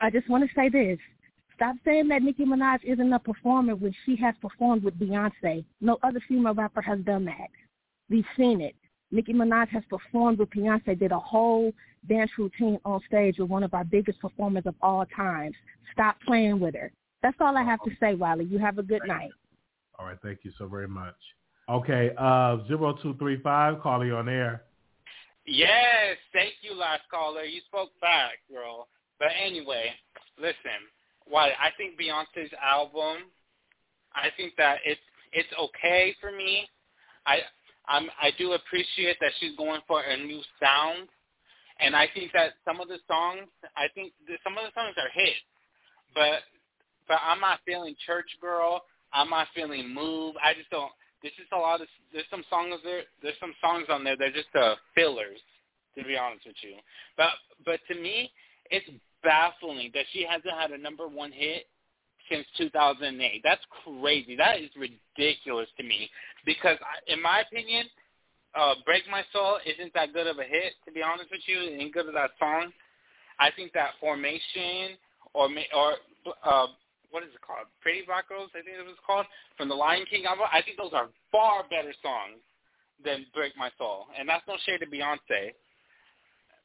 I 0.00 0.10
just 0.10 0.28
want 0.28 0.48
to 0.48 0.54
say 0.54 0.68
this. 0.68 0.98
Stop 1.56 1.74
saying 1.84 2.06
that 2.08 2.22
Nicki 2.22 2.44
Minaj 2.44 2.84
isn't 2.84 3.12
a 3.12 3.18
performer 3.18 3.74
when 3.74 3.92
she 4.06 4.14
has 4.16 4.34
performed 4.40 4.84
with 4.84 4.96
Beyonce. 4.98 5.64
No 5.80 5.98
other 6.04 6.20
female 6.28 6.54
rapper 6.54 6.80
has 6.80 7.00
done 7.00 7.24
that. 7.24 7.48
We've 8.08 8.24
seen 8.36 8.60
it. 8.60 8.76
Nicki 9.10 9.32
Minaj 9.32 9.68
has 9.70 9.82
performed 9.90 10.38
with 10.38 10.50
Beyonce, 10.50 10.96
did 10.96 11.10
a 11.10 11.18
whole 11.18 11.72
dance 12.08 12.30
routine 12.38 12.78
on 12.84 13.00
stage 13.08 13.38
with 13.38 13.48
one 13.48 13.64
of 13.64 13.74
our 13.74 13.82
biggest 13.82 14.20
performers 14.20 14.64
of 14.66 14.76
all 14.82 15.04
times. 15.16 15.56
Stop 15.92 16.16
playing 16.24 16.60
with 16.60 16.74
her. 16.74 16.92
That's 17.22 17.36
all 17.40 17.56
I 17.56 17.64
have 17.64 17.82
to 17.82 17.90
say, 17.98 18.14
Wiley. 18.14 18.44
You 18.44 18.58
have 18.58 18.78
a 18.78 18.82
good 18.82 19.02
night. 19.06 19.30
All 19.98 20.06
right, 20.06 20.18
thank 20.22 20.40
you 20.44 20.52
so 20.56 20.68
very 20.68 20.86
much. 20.86 21.16
Okay, 21.68 22.10
uh, 22.16 22.58
0235, 22.68 23.80
calling 23.80 24.12
on 24.12 24.28
air. 24.28 24.62
Yes, 25.48 26.18
thank 26.34 26.54
you, 26.60 26.74
last 26.74 27.02
caller. 27.10 27.44
You 27.44 27.60
spoke 27.66 27.90
back, 28.02 28.32
girl. 28.52 28.88
But 29.18 29.28
anyway, 29.42 29.86
listen. 30.38 30.84
Why 31.26 31.48
I 31.48 31.70
think 31.76 31.98
Beyonce's 31.98 32.52
album, 32.62 33.28
I 34.14 34.28
think 34.36 34.52
that 34.58 34.78
it's 34.84 35.00
it's 35.32 35.48
okay 35.58 36.14
for 36.20 36.32
me. 36.32 36.68
I 37.26 37.38
I'm 37.86 38.08
I 38.20 38.30
do 38.38 38.52
appreciate 38.52 39.16
that 39.20 39.32
she's 39.40 39.56
going 39.56 39.80
for 39.88 40.02
a 40.02 40.16
new 40.18 40.40
sound, 40.60 41.08
and 41.80 41.96
I 41.96 42.08
think 42.14 42.32
that 42.32 42.52
some 42.64 42.80
of 42.80 42.88
the 42.88 42.98
songs, 43.08 43.48
I 43.76 43.88
think 43.94 44.12
some 44.44 44.56
of 44.58 44.64
the 44.64 44.72
songs 44.74 44.96
are 44.98 45.10
hits, 45.14 45.48
but 46.14 46.40
but 47.08 47.18
I'm 47.24 47.40
not 47.40 47.60
feeling 47.64 47.94
Church 48.06 48.28
Girl. 48.40 48.82
I'm 49.14 49.30
not 49.30 49.48
feeling 49.54 49.94
Move. 49.94 50.34
I 50.44 50.52
just 50.52 50.68
don't. 50.70 50.92
There's 51.22 51.34
just 51.34 51.52
a 51.52 51.58
lot 51.58 51.80
of 51.80 51.88
there's 52.12 52.28
some 52.30 52.44
songs 52.48 52.80
there. 52.84 53.02
There's 53.22 53.38
some 53.40 53.54
songs 53.60 53.86
on 53.90 54.04
there 54.04 54.16
that 54.16 54.28
are 54.28 54.32
just 54.32 54.54
uh, 54.54 54.76
fillers, 54.94 55.40
to 55.96 56.04
be 56.04 56.16
honest 56.16 56.46
with 56.46 56.56
you. 56.62 56.76
But 57.16 57.34
but 57.64 57.80
to 57.88 57.94
me, 57.94 58.30
it's 58.70 58.88
baffling 59.22 59.90
that 59.94 60.04
she 60.12 60.24
hasn't 60.28 60.54
had 60.54 60.70
a 60.70 60.78
number 60.78 61.08
one 61.08 61.32
hit 61.32 61.66
since 62.30 62.46
2008. 62.56 63.40
That's 63.42 63.64
crazy. 63.82 64.36
That 64.36 64.60
is 64.60 64.70
ridiculous 64.76 65.68
to 65.78 65.82
me 65.82 66.08
because, 66.44 66.76
I, 66.80 67.12
in 67.12 67.22
my 67.22 67.40
opinion, 67.40 67.86
uh, 68.54 68.74
"Break 68.84 69.08
My 69.10 69.24
Soul" 69.32 69.58
isn't 69.66 69.92
that 69.94 70.12
good 70.12 70.26
of 70.26 70.38
a 70.38 70.44
hit. 70.44 70.74
To 70.86 70.92
be 70.92 71.02
honest 71.02 71.30
with 71.30 71.42
you, 71.46 71.60
it 71.60 71.80
ain't 71.80 71.94
good 71.94 72.06
of 72.06 72.14
that 72.14 72.30
song. 72.38 72.72
I 73.38 73.50
think 73.50 73.72
that 73.72 73.98
"Formation" 74.00 74.96
or 75.34 75.48
or 75.74 75.94
uh, 76.44 76.66
what 77.10 77.22
is 77.22 77.32
it 77.34 77.40
called? 77.40 77.66
Pretty 77.80 78.02
Black 78.06 78.28
Girls, 78.28 78.50
I 78.54 78.62
think 78.62 78.76
it 78.76 78.86
was 78.86 79.00
called, 79.04 79.26
from 79.56 79.68
the 79.68 79.74
Lion 79.74 80.04
King 80.10 80.26
album. 80.26 80.46
I 80.52 80.62
think 80.62 80.76
those 80.76 80.92
are 80.92 81.08
far 81.32 81.64
better 81.68 81.92
songs 82.02 82.40
than 83.02 83.26
Break 83.34 83.56
My 83.56 83.70
Soul. 83.78 84.06
And 84.18 84.28
that's 84.28 84.44
no 84.46 84.56
shade 84.66 84.80
to 84.80 84.88
Beyonce. 84.88 85.54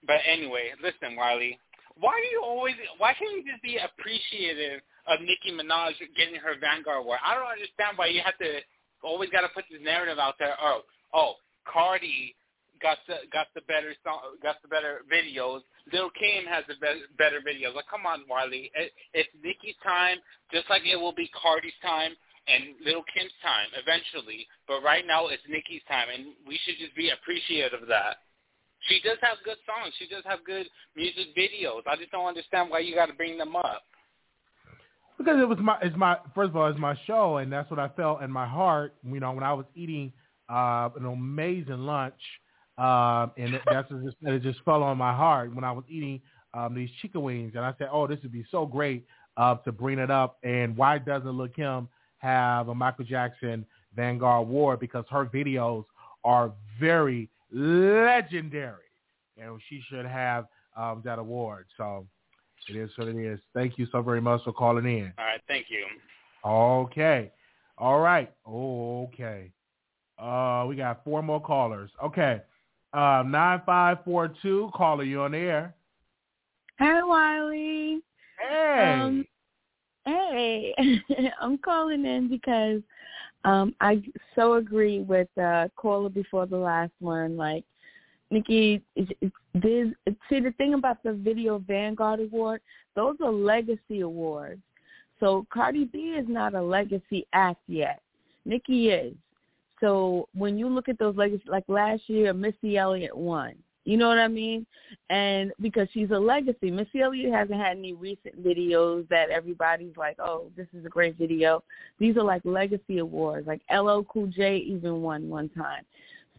But 0.06 0.20
anyway, 0.28 0.76
listen, 0.84 1.16
Wiley, 1.16 1.60
why 1.96 2.18
do 2.20 2.28
you 2.34 2.42
always, 2.44 2.76
why 2.98 3.14
can't 3.14 3.32
you 3.32 3.46
just 3.46 3.64
be 3.64 3.80
appreciative 3.80 4.82
of 5.08 5.22
Nicki 5.22 5.56
Minaj 5.56 5.96
getting 6.18 6.36
her 6.36 6.60
Vanguard 6.60 7.06
award? 7.06 7.20
I 7.24 7.36
don't 7.36 7.48
understand 7.48 7.96
why 7.96 8.08
you 8.08 8.22
have 8.26 8.38
to, 8.40 8.60
always 9.04 9.30
got 9.30 9.42
to 9.42 9.52
put 9.54 9.66
this 9.70 9.80
narrative 9.84 10.18
out 10.18 10.36
there, 10.40 10.56
oh, 10.60 10.82
oh, 11.14 11.36
Cardi 11.66 12.36
got 12.82 12.98
the 13.08 13.24
got 13.32 13.48
the 13.56 13.62
better 13.68 13.96
song, 14.04 14.20
got 14.44 14.62
the 14.62 14.68
better 14.68 15.02
videos. 15.08 15.62
Lil 15.92 16.10
Kim 16.16 16.46
has 16.46 16.64
the 16.68 16.76
be- 16.80 17.10
better 17.18 17.42
videos. 17.44 17.76
Like, 17.76 17.90
come 17.92 18.06
on, 18.06 18.24
Wiley. 18.30 18.72
It, 18.76 18.92
it's 19.14 19.30
Nicki's 19.44 19.76
time, 19.84 20.18
just 20.52 20.70
like 20.70 20.84
it 20.86 20.96
will 20.96 21.14
be 21.14 21.30
Cardi's 21.36 21.76
time 21.82 22.16
and 22.48 22.76
Lil 22.84 23.04
Kim's 23.14 23.36
time 23.42 23.72
eventually. 23.76 24.48
But 24.68 24.84
right 24.84 25.06
now, 25.06 25.28
it's 25.28 25.44
Nicki's 25.48 25.84
time, 25.88 26.08
and 26.14 26.36
we 26.48 26.60
should 26.64 26.76
just 26.80 26.96
be 26.96 27.12
appreciative 27.12 27.82
of 27.82 27.88
that. 27.88 28.24
She 28.88 29.00
does 29.00 29.18
have 29.22 29.38
good 29.46 29.58
songs. 29.64 29.94
She 29.98 30.08
does 30.08 30.24
have 30.26 30.44
good 30.44 30.68
music 30.96 31.36
videos. 31.38 31.88
I 31.88 31.96
just 31.96 32.12
don't 32.12 32.28
understand 32.28 32.70
why 32.70 32.80
you 32.80 32.96
got 32.96 33.08
to 33.08 33.14
bring 33.14 33.38
them 33.38 33.56
up. 33.56 33.84
Because 35.18 35.40
it 35.40 35.48
was 35.48 35.58
my, 35.62 35.78
it's 35.82 35.96
my 35.96 36.18
first 36.36 36.50
of 36.50 36.58
all, 36.58 36.68
it's 36.68 36.80
my 36.80 36.98
show, 37.08 37.38
and 37.38 37.52
that's 37.52 37.70
what 37.70 37.80
I 37.80 37.88
felt 37.90 38.22
in 38.24 38.32
my 38.32 38.48
heart. 38.48 38.96
You 39.04 39.20
know, 39.20 39.32
when 39.32 39.44
I 39.44 39.54
was 39.54 39.66
eating 39.76 40.12
uh, 40.50 40.90
an 40.98 41.06
amazing 41.06 41.78
lunch 41.78 42.20
um, 42.78 43.32
and 43.38 43.60
that's 43.70 43.90
just 43.90 44.18
it 44.22 44.42
just 44.42 44.60
fell 44.64 44.84
on 44.84 44.98
my 44.98 45.14
heart 45.14 45.54
when 45.54 45.64
I 45.64 45.72
was 45.72 45.84
eating 45.88 46.22
um, 46.54 46.74
these 46.74 46.90
chicken 47.02 47.22
wings, 47.22 47.54
and 47.56 47.66
I 47.66 47.74
said, 47.78 47.90
"Oh, 47.92 48.08
this 48.08 48.20
would 48.24 48.32
be 48.32 48.46
so 48.52 48.66
great 48.66 49.06
uh, 49.38 49.56
to 49.58 49.72
bring 49.72 50.00
it 50.00 50.10
up." 50.12 50.38
And 50.44 50.76
why 50.76 50.98
doesn't 50.98 51.38
Lil 51.38 51.50
Kim 51.50 51.88
have 52.18 52.70
a 52.70 52.76
Michael 52.76 53.06
Jackson 53.06 53.66
Vanguard 53.96 54.48
Award? 54.48 54.80
Because 54.80 55.06
her 55.10 55.26
videos 55.26 55.86
are 56.24 56.52
very 56.80 57.30
legendary, 57.52 58.90
and 59.38 59.60
she 59.70 59.82
should 59.90 60.06
have 60.06 60.48
um, 60.76 61.02
that 61.06 61.20
award. 61.20 61.66
So 61.78 62.08
it 62.70 62.76
is 62.76 62.90
what 62.96 63.08
it 63.08 63.18
is. 63.18 63.40
Thank 63.54 63.78
you 63.78 63.88
so 63.92 64.02
very 64.02 64.22
much 64.22 64.44
for 64.44 64.54
calling 64.54 64.86
in. 64.86 65.14
All 65.18 65.26
right, 65.26 65.42
thank 65.48 65.68
you. 65.70 65.86
Okay. 66.46 67.32
All 67.78 68.00
right. 68.00 68.32
Oh, 68.46 69.04
okay. 69.04 69.52
Uh, 70.18 70.66
we 70.68 70.76
got 70.76 71.04
four 71.04 71.22
more 71.22 71.42
callers. 71.42 71.92
Okay. 72.04 72.42
Um, 72.94 73.32
9542, 73.32 74.70
caller, 74.76 75.04
you 75.04 75.22
on 75.22 75.32
the 75.32 75.38
air. 75.40 75.76
Hi, 76.80 77.04
Wiley. 77.04 78.02
Hey. 78.40 79.00
Um, 79.02 79.26
hey. 80.06 80.76
I'm 81.42 81.58
calling 81.58 82.06
in 82.06 82.30
because 82.30 82.82
um, 83.46 83.74
I 83.82 84.04
so 84.36 84.56
agree 84.56 85.00
with 85.00 85.28
uh, 85.42 85.70
caller 85.76 86.10
before 86.10 86.46
the 86.46 86.58
last 86.58 86.92
one. 87.00 87.36
Like, 87.36 87.64
Nicki, 88.30 88.84
there's, 88.96 89.94
see, 90.30 90.40
the 90.40 90.54
thing 90.58 90.76
about 90.76 91.02
the 91.04 91.14
Video 91.14 91.60
Vanguard 91.60 92.20
Award, 92.20 92.62
those 92.96 93.16
are 93.24 93.32
legacy 93.32 94.02
awards. 94.02 94.62
So 95.20 95.48
Cardi 95.52 95.86
B 95.86 96.16
is 96.18 96.26
not 96.28 96.54
a 96.54 96.62
legacy 96.62 97.26
act 97.34 97.62
yet. 97.68 98.02
Nicki 98.46 98.90
is. 98.90 99.16
So 99.84 100.30
when 100.34 100.58
you 100.58 100.70
look 100.70 100.88
at 100.88 100.98
those 100.98 101.18
legacy, 101.18 101.44
like 101.46 101.66
last 101.68 102.04
year, 102.08 102.34
Missy 102.34 102.78
Elliott 102.78 103.18
won. 103.18 103.54
You 103.84 103.98
know 103.98 104.08
what 104.08 104.18
I 104.18 104.30
mean? 104.30 104.66
And 105.10 105.52
because 105.60 105.90
she's 105.94 106.10
a 106.12 106.18
legacy, 106.18 106.72
Missy 106.72 107.02
Elliott 107.02 107.34
hasn't 107.34 107.60
had 107.60 107.78
any 107.78 107.92
recent 107.92 108.42
videos 108.42 109.06
that 109.10 109.30
everybody's 109.30 109.98
like, 109.98 110.16
oh, 110.20 110.46
this 110.56 110.68
is 110.74 110.86
a 110.86 110.90
great 110.90 111.18
video. 111.18 111.62
These 112.00 112.16
are 112.16 112.24
like 112.24 112.44
legacy 112.46 113.00
awards. 113.00 113.46
Like 113.46 113.60
LL 113.70 114.04
Cool 114.04 114.28
J 114.28 114.60
even 114.60 115.02
won 115.02 115.28
one 115.28 115.50
time. 115.50 115.84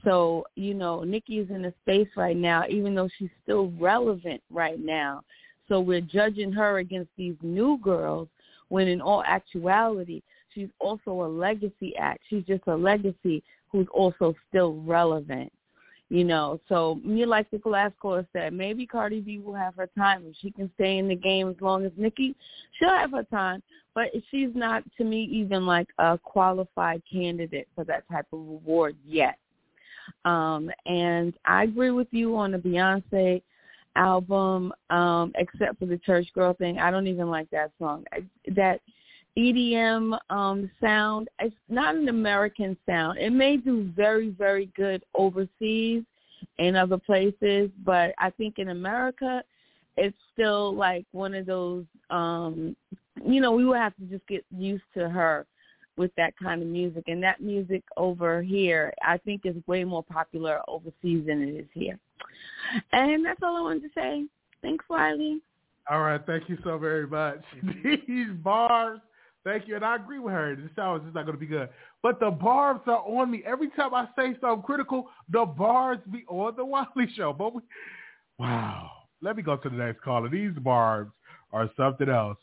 So, 0.04 0.46
you 0.54 0.72
know, 0.72 1.04
Nicki's 1.04 1.50
in 1.50 1.66
a 1.66 1.74
space 1.82 2.08
right 2.16 2.36
now, 2.36 2.64
even 2.70 2.94
though 2.94 3.10
she's 3.18 3.28
still 3.42 3.74
relevant 3.78 4.42
right 4.50 4.82
now. 4.82 5.20
So 5.68 5.80
we're 5.80 6.00
judging 6.00 6.50
her 6.52 6.78
against 6.78 7.10
these 7.18 7.36
new 7.42 7.78
girls 7.82 8.28
when 8.68 8.88
in 8.88 9.02
all 9.02 9.22
actuality, 9.26 10.22
she's 10.54 10.68
also 10.80 11.10
a 11.22 11.28
legacy 11.28 11.94
act. 11.98 12.20
She's 12.28 12.44
just 12.44 12.62
a 12.66 12.74
legacy 12.74 13.42
who's 13.70 13.86
also 13.92 14.34
still 14.48 14.74
relevant. 14.82 15.52
You 16.10 16.22
know, 16.22 16.60
so 16.68 17.00
me 17.02 17.24
like 17.24 17.50
the 17.50 17.58
caller 17.58 18.26
said, 18.32 18.52
maybe 18.52 18.86
Cardi 18.86 19.20
B 19.20 19.38
will 19.38 19.54
have 19.54 19.74
her 19.76 19.88
time 19.96 20.24
if 20.26 20.36
she 20.40 20.50
can 20.50 20.70
stay 20.74 20.98
in 20.98 21.08
the 21.08 21.16
game 21.16 21.48
as 21.48 21.56
long 21.60 21.84
as 21.84 21.92
Nicki. 21.96 22.36
She'll 22.78 22.90
have 22.90 23.12
her 23.12 23.24
time, 23.24 23.62
but 23.94 24.10
she's 24.30 24.50
not 24.54 24.84
to 24.98 25.04
me 25.04 25.24
even 25.24 25.66
like 25.66 25.88
a 25.98 26.18
qualified 26.22 27.02
candidate 27.10 27.68
for 27.74 27.84
that 27.84 28.06
type 28.08 28.26
of 28.32 28.38
award 28.38 28.96
yet. 29.04 29.38
Um, 30.24 30.70
and 30.86 31.34
I 31.46 31.64
agree 31.64 31.90
with 31.90 32.08
you 32.10 32.36
on 32.36 32.52
the 32.52 32.58
Beyonce 32.58 33.42
album, 33.96 34.72
um, 34.90 35.32
except 35.36 35.78
for 35.78 35.86
the 35.86 35.98
church 35.98 36.26
girl 36.34 36.54
thing. 36.54 36.78
I 36.78 36.90
don't 36.90 37.06
even 37.06 37.30
like 37.30 37.48
that 37.50 37.70
song. 37.78 38.04
I, 38.12 38.24
that 38.54 38.80
EDM 39.38 40.16
um, 40.30 40.70
sound. 40.80 41.28
It's 41.40 41.54
not 41.68 41.96
an 41.96 42.08
American 42.08 42.76
sound. 42.86 43.18
It 43.18 43.30
may 43.30 43.56
do 43.56 43.90
very, 43.96 44.30
very 44.30 44.70
good 44.76 45.04
overseas 45.14 46.04
in 46.58 46.76
other 46.76 46.98
places, 46.98 47.70
but 47.84 48.14
I 48.18 48.30
think 48.30 48.58
in 48.58 48.68
America, 48.68 49.42
it's 49.96 50.16
still 50.32 50.74
like 50.74 51.04
one 51.12 51.34
of 51.34 51.46
those. 51.46 51.84
Um, 52.10 52.76
you 53.24 53.40
know, 53.40 53.52
we 53.52 53.64
would 53.64 53.78
have 53.78 53.96
to 53.96 54.02
just 54.04 54.26
get 54.26 54.44
used 54.56 54.84
to 54.94 55.08
her 55.08 55.46
with 55.96 56.10
that 56.16 56.34
kind 56.42 56.60
of 56.60 56.68
music, 56.68 57.04
and 57.06 57.22
that 57.22 57.40
music 57.40 57.84
over 57.96 58.42
here, 58.42 58.92
I 59.02 59.16
think, 59.18 59.42
is 59.44 59.54
way 59.68 59.84
more 59.84 60.02
popular 60.02 60.60
overseas 60.66 61.24
than 61.26 61.42
it 61.42 61.54
is 61.54 61.68
here. 61.72 61.98
And 62.92 63.24
that's 63.24 63.40
all 63.42 63.56
I 63.56 63.60
wanted 63.60 63.82
to 63.82 63.88
say. 63.94 64.24
Thanks, 64.60 64.84
Wiley. 64.88 65.40
All 65.88 66.00
right, 66.00 66.20
thank 66.26 66.48
you 66.48 66.58
so 66.64 66.78
very 66.78 67.06
much. 67.06 67.42
These 68.08 68.30
bars, 68.42 68.98
thank 69.44 69.68
you, 69.68 69.76
and 69.76 69.84
I 69.84 69.96
agree 69.96 70.18
with 70.18 70.32
her. 70.32 70.56
The 70.56 70.70
show 70.74 70.96
is 70.96 71.02
just 71.02 71.14
not 71.14 71.26
going 71.26 71.36
to 71.36 71.40
be 71.40 71.46
good. 71.46 71.68
But 72.02 72.20
the 72.20 72.30
barbs 72.30 72.82
are 72.86 73.04
on 73.06 73.30
me 73.30 73.42
every 73.46 73.70
time 73.70 73.94
I 73.94 74.06
say 74.16 74.36
something 74.40 74.62
critical. 74.62 75.08
The 75.30 75.44
barbs 75.44 76.02
be 76.10 76.24
on 76.28 76.56
the 76.56 76.64
Wiley 76.64 77.08
Show. 77.16 77.32
But 77.32 77.54
we, 77.54 77.62
wow, 78.38 78.90
let 79.22 79.36
me 79.36 79.42
go 79.42 79.56
to 79.56 79.68
the 79.68 79.76
next 79.76 80.02
caller. 80.02 80.28
These 80.28 80.52
barbs 80.60 81.12
are 81.52 81.70
something 81.76 82.08
else. 82.08 82.38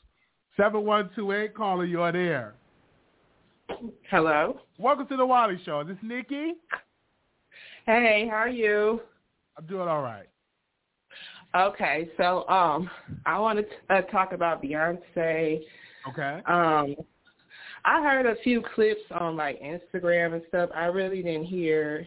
Seven 0.57 0.83
one 0.83 1.09
two 1.15 1.31
eight 1.31 1.55
caller, 1.55 1.85
you're 1.85 2.11
there. 2.11 2.55
Hello. 4.09 4.59
Welcome 4.77 5.07
to 5.07 5.17
the 5.17 5.25
Wiley 5.25 5.59
Show. 5.65 5.79
Is 5.81 5.87
this 5.87 5.97
Nikki? 6.01 6.53
Hey, 7.85 8.27
how 8.29 8.37
are 8.37 8.49
you? 8.49 9.01
I'm 9.57 9.65
doing 9.65 9.87
all 9.87 10.01
right. 10.01 10.27
Okay, 11.55 12.09
so 12.15 12.47
um, 12.47 12.89
I 13.25 13.37
want 13.37 13.59
to 13.59 13.65
uh, 13.93 14.01
talk 14.03 14.31
about 14.31 14.63
Beyonce. 14.63 15.61
Okay. 16.09 16.41
Um, 16.47 16.95
I 17.85 18.01
heard 18.01 18.25
a 18.25 18.35
few 18.43 18.63
clips 18.75 19.01
on 19.11 19.35
like 19.35 19.61
Instagram 19.61 20.33
and 20.33 20.43
stuff. 20.47 20.69
I 20.75 20.85
really 20.85 21.23
didn't 21.23 21.45
hear 21.45 22.05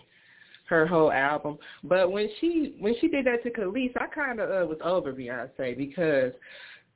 her 0.66 0.86
whole 0.86 1.12
album, 1.12 1.58
but 1.82 2.10
when 2.10 2.28
she 2.40 2.76
when 2.78 2.94
she 3.00 3.08
did 3.08 3.26
that 3.26 3.42
to 3.42 3.50
Kelis, 3.50 3.92
I 3.96 4.06
kind 4.06 4.40
of 4.40 4.50
uh, 4.50 4.66
was 4.66 4.78
over 4.82 5.12
Beyonce 5.12 5.76
because 5.76 6.32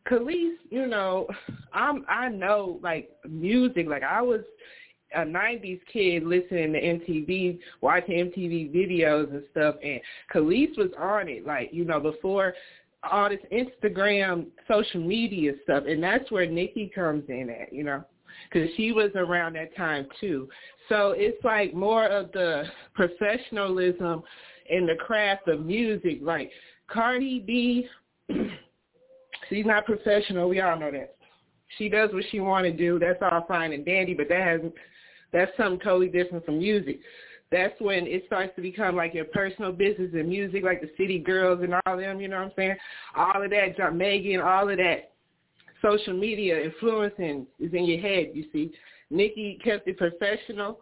Kelis, 0.09 0.55
you 0.71 0.87
know, 0.87 1.27
I'm 1.73 2.05
I 2.09 2.29
know 2.29 2.79
like 2.83 3.11
music. 3.29 3.87
Like 3.89 4.03
I 4.03 4.23
was 4.23 4.41
a 5.15 5.21
'90s 5.21 5.81
kid 5.93 6.25
listening 6.25 6.73
to 6.73 6.81
MTV, 6.81 7.59
watching 7.81 8.33
MTV 8.33 8.75
videos 8.75 9.31
and 9.31 9.43
stuff, 9.51 9.75
and 9.83 10.01
Kelis 10.33 10.77
was 10.79 10.91
on 10.99 11.29
it. 11.29 11.47
Like 11.47 11.71
you 11.73 11.85
know, 11.85 12.01
before 12.01 12.55
all 13.11 13.29
this 13.29 13.39
Instagram, 13.53 14.47
social 14.71 15.01
media 15.01 15.53
stuff, 15.63 15.85
and 15.87 16.03
that's 16.03 16.31
where 16.31 16.47
Nicki 16.47 16.91
comes 16.95 17.25
in 17.29 17.51
at. 17.51 17.73
You 17.73 17.85
know, 17.85 18.05
because 18.51 18.69
she 18.77 18.93
was 18.93 19.11
around 19.15 19.55
that 19.55 19.77
time 19.77 20.07
too. 20.21 20.49
So 20.89 21.15
it's 21.17 21.43
like 21.45 21.75
more 21.75 22.07
of 22.07 22.33
the 22.33 22.65
professionalism 22.95 24.23
in 24.71 24.87
the 24.87 24.95
craft 24.95 25.49
of 25.49 25.65
music. 25.65 26.19
Like 26.23 26.51
Cardi 26.89 27.41
B. 27.41 27.89
She's 29.49 29.65
not 29.65 29.87
professional. 29.87 30.49
We 30.49 30.61
all 30.61 30.79
know 30.79 30.91
that. 30.91 31.17
She 31.77 31.89
does 31.89 32.11
what 32.13 32.25
she 32.31 32.41
want 32.41 32.65
to 32.65 32.73
do. 32.73 32.99
That's 32.99 33.23
all 33.23 33.45
fine 33.47 33.73
and 33.73 33.85
dandy, 33.85 34.15
but 34.15 34.29
that 34.29 34.41
has 34.41 34.61
that's 35.33 35.51
something 35.57 35.81
totally 35.81 36.09
different 36.09 36.45
from 36.45 36.59
music. 36.59 37.01
That's 37.51 37.75
when 37.81 38.07
it 38.07 38.25
starts 38.27 38.55
to 38.57 38.63
become 38.63 38.97
like 38.97 39.15
your 39.15 39.25
personal 39.27 39.73
business 39.73 40.11
and 40.13 40.29
music, 40.29 40.65
like 40.65 40.81
the 40.81 40.91
City 40.99 41.19
Girls 41.19 41.61
and 41.63 41.75
all 41.87 41.97
them. 41.97 42.21
You 42.21 42.29
know 42.29 42.37
what 42.37 42.47
I'm 42.47 42.53
saying? 42.57 42.77
All 43.17 43.43
of 43.43 43.51
that, 43.51 43.77
John 43.77 43.97
Megan, 43.97 44.41
all 44.41 44.69
of 44.69 44.77
that 44.77 45.13
social 45.81 46.13
media 46.13 46.63
influencing 46.63 47.47
is 47.59 47.73
in 47.73 47.85
your 47.85 48.01
head. 48.01 48.33
You 48.35 48.45
see, 48.53 48.73
Nicki 49.11 49.59
kept 49.65 49.89
it 49.89 49.97
professional. 49.97 50.81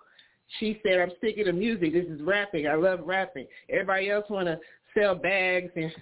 She 0.59 0.81
said, 0.83 1.01
"I'm 1.01 1.13
sticking 1.19 1.45
to 1.45 1.53
music. 1.53 1.93
This 1.93 2.07
is 2.07 2.21
rapping. 2.23 2.67
I 2.67 2.75
love 2.75 3.01
rapping. 3.05 3.47
Everybody 3.69 4.11
else 4.11 4.29
want 4.29 4.47
to 4.47 4.59
sell 4.95 5.15
bags 5.15 5.71
and 5.77 5.93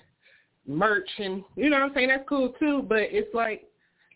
merch 0.67 1.09
and 1.19 1.45
you 1.57 1.69
know 1.69 1.79
what 1.79 1.87
I'm 1.87 1.95
saying 1.95 2.09
that's 2.09 2.29
cool 2.29 2.55
too 2.59 2.85
but 2.89 3.01
it's 3.01 3.33
like 3.35 3.69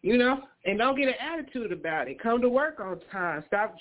you 0.02 0.16
know 0.16 0.40
and 0.64 0.78
don't 0.78 0.96
get 0.96 1.08
an 1.08 1.14
attitude 1.20 1.72
about 1.72 2.08
it. 2.08 2.20
Come 2.20 2.40
to 2.42 2.48
work 2.48 2.78
on 2.80 3.00
time. 3.10 3.42
Stop 3.46 3.76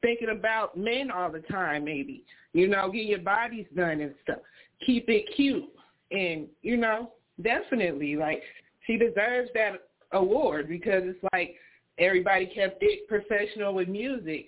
thinking 0.00 0.30
about 0.30 0.76
men 0.76 1.10
all 1.10 1.30
the 1.30 1.40
time 1.40 1.84
maybe. 1.84 2.24
You 2.52 2.68
know 2.68 2.90
get 2.90 3.06
your 3.06 3.20
bodies 3.20 3.66
done 3.74 4.00
and 4.00 4.14
stuff. 4.22 4.38
Keep 4.84 5.08
it 5.08 5.26
cute. 5.34 5.64
And 6.10 6.46
you 6.62 6.76
know 6.76 7.12
definitely 7.42 8.16
like 8.16 8.42
she 8.86 8.96
deserves 8.96 9.50
that 9.54 9.88
award 10.12 10.68
because 10.68 11.02
it's 11.04 11.24
like 11.32 11.54
everybody 11.98 12.46
kept 12.46 12.78
it 12.82 13.08
professional 13.08 13.74
with 13.74 13.88
music. 13.88 14.46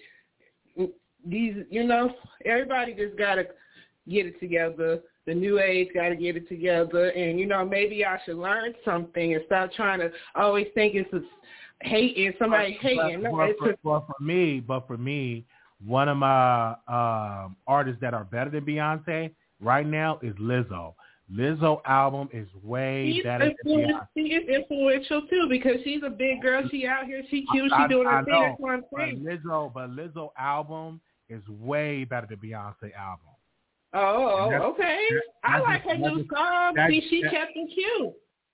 These 1.27 1.55
you 1.71 1.85
know 1.85 2.15
everybody 2.45 2.95
just 2.95 3.17
gotta 3.17 3.45
get 4.09 4.27
it 4.27 4.39
together 4.41 5.01
the 5.27 5.35
new 5.35 5.59
age 5.59 5.89
got 5.95 6.11
to 6.11 6.17
get 6.17 6.37
it 6.37 6.49
together, 6.49 7.09
and 7.11 7.39
you 7.39 7.47
know 7.47 7.65
maybe 7.65 8.05
I 8.05 8.19
should 8.25 8.37
learn 8.37 8.75
something 8.85 9.35
and 9.35 9.43
stop 9.47 9.73
trying 9.73 10.01
to 10.01 10.11
always 10.35 10.67
think 10.75 10.95
it's 10.95 11.13
a 11.13 11.21
hating 11.83 12.33
somebody 12.39 12.79
but, 12.81 12.91
hating. 12.91 13.23
But, 13.23 13.31
no, 13.31 13.37
but, 13.37 13.59
for, 13.59 13.75
but 13.83 14.07
for 14.07 14.23
me, 14.23 14.61
but 14.61 14.87
for 14.87 14.97
me, 14.97 15.45
one 15.85 16.09
of 16.09 16.17
my 16.17 16.71
um, 16.89 17.57
artists 17.67 18.01
that 18.01 18.15
are 18.15 18.25
better 18.25 18.51
than 18.51 18.65
Beyonce 18.65 19.31
right 19.61 19.87
now 19.87 20.19
is 20.23 20.35
Lizzo. 20.37 20.95
Lizzo 21.33 21.81
album 21.87 22.29
is 22.33 22.47
way 22.63 23.13
she's 23.15 23.25
better 23.25 23.47
than 23.65 23.79
Beyonce. 23.79 24.07
She 24.17 24.23
is 24.23 24.49
influential 24.49 25.23
too 25.29 25.47
because 25.49 25.77
she's 25.85 26.03
a 26.05 26.11
big 26.11 26.43
girl. 26.43 26.63
She 26.71 26.87
out 26.87 27.07
here. 27.07 27.23
She 27.31 27.47
cute. 27.51 27.73
I, 27.73 27.85
She 27.85 27.95
doing 27.95 28.07
I, 28.07 28.19
her 28.19 28.25
thing. 28.25 28.35
know, 28.35 28.41
That's 28.49 28.61
what 28.61 28.73
I'm 28.73 28.85
but. 28.93 29.25
Lizzo, 29.25 29.73
but 29.73 29.91
Lizzo 29.91 30.31
album 30.39 31.01
is 31.29 31.43
way 31.49 32.05
better 32.05 32.27
than 32.29 32.39
Beyonce 32.39 32.95
album. 32.95 33.34
Oh, 33.95 34.53
okay. 34.73 35.07
that- 35.11 35.51
I 35.51 35.61
like 35.61 35.83
her 35.83 35.97
new 35.97 36.27
song. 36.33 36.75
that- 36.75 36.91
See, 36.91 37.01
she 37.09 37.23
that- 37.23 37.31
kept 37.33 37.53
it 37.55 37.71
cute. 37.73 38.13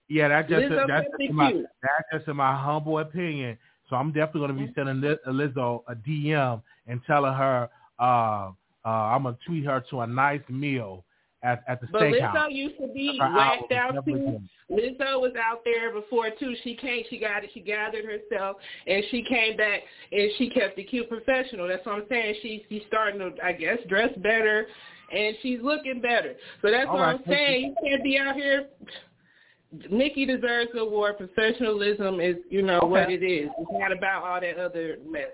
Yeah, 0.09 0.29
that's 0.29 0.49
just 0.49 0.63
Lizzo 0.65 0.87
that's 0.89 1.07
just 1.21 1.33
my 1.33 1.53
that's 1.53 2.05
just 2.13 2.29
in 2.29 2.37
my 2.37 2.55
humble 2.57 2.99
opinion. 2.99 3.57
So 3.89 3.97
I'm 3.97 4.11
definitely 4.13 4.41
going 4.41 4.59
to 4.59 4.67
be 4.67 4.73
sending 4.75 5.01
Liz- 5.01 5.19
Lizzo 5.27 5.83
a 5.89 5.95
DM 5.95 6.61
and 6.89 7.01
telling 7.07 7.33
her 7.33 7.69
uh, 8.01 8.51
uh, 8.85 8.89
I'm 8.89 9.23
gonna 9.25 9.37
tweet 9.47 9.65
her 9.67 9.85
to 9.91 10.01
a 10.01 10.07
nice 10.07 10.41
meal 10.49 11.05
at 11.43 11.63
at 11.69 11.81
the 11.81 11.87
But 11.93 12.03
steakhouse. 12.03 12.35
Lizzo 12.35 12.53
used 12.53 12.79
to 12.79 12.89
be 12.89 13.19
whacked 13.19 13.73
out 13.73 14.05
too. 14.05 14.41
Lizzo 14.71 15.21
was 15.21 15.33
out 15.41 15.61
there 15.65 15.93
before 15.93 16.31
too. 16.39 16.55
She 16.65 16.75
came, 16.77 17.05
she 17.11 17.19
got 17.19 17.45
it, 17.45 17.51
she 17.55 17.61
gathered 17.61 18.05
herself, 18.05 18.57
and 18.87 19.05
she 19.11 19.23
came 19.23 19.57
back 19.57 19.83
and 20.13 20.31
she 20.39 20.51
kept 20.51 20.79
it 20.79 20.85
cute 20.85 21.09
professional. 21.09 21.69
That's 21.69 21.85
what 21.87 21.97
I'm 21.97 22.05
saying. 22.09 22.37
She 22.43 22.65
she's 22.69 22.83
starting 22.89 23.21
to, 23.21 23.33
I 23.45 23.53
guess, 23.53 23.79
dress 23.89 24.11
better, 24.19 24.67
and 25.13 25.37
she's 25.43 25.61
looking 25.63 26.01
better. 26.01 26.35
So 26.63 26.71
that's 26.71 26.89
All 26.89 26.95
what 26.95 27.03
right, 27.03 27.17
I'm 27.17 27.23
saying. 27.27 27.75
You 27.83 27.91
can't 27.91 28.03
be 28.03 28.19
out 28.19 28.35
here. 28.35 28.67
Nicki 29.91 30.27
deserves 30.27 30.71
the 30.73 30.81
award. 30.81 31.19
Professionalism 31.19 32.21
is, 32.21 32.37
you 32.49 32.63
know, 32.63 32.81
what 32.81 33.11
it 33.11 33.23
is. 33.23 33.49
It's 33.59 33.71
not 33.73 33.93
about 33.93 34.25
all 34.25 34.41
that 34.41 34.59
other 34.59 34.97
mess. 35.09 35.29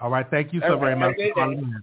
All 0.00 0.10
right, 0.10 0.26
thank 0.30 0.52
you 0.52 0.60
so 0.60 0.74
All 0.74 0.80
very 0.80 0.96
much 0.96 1.14
for 1.16 1.32
calling 1.34 1.58
in. 1.58 1.82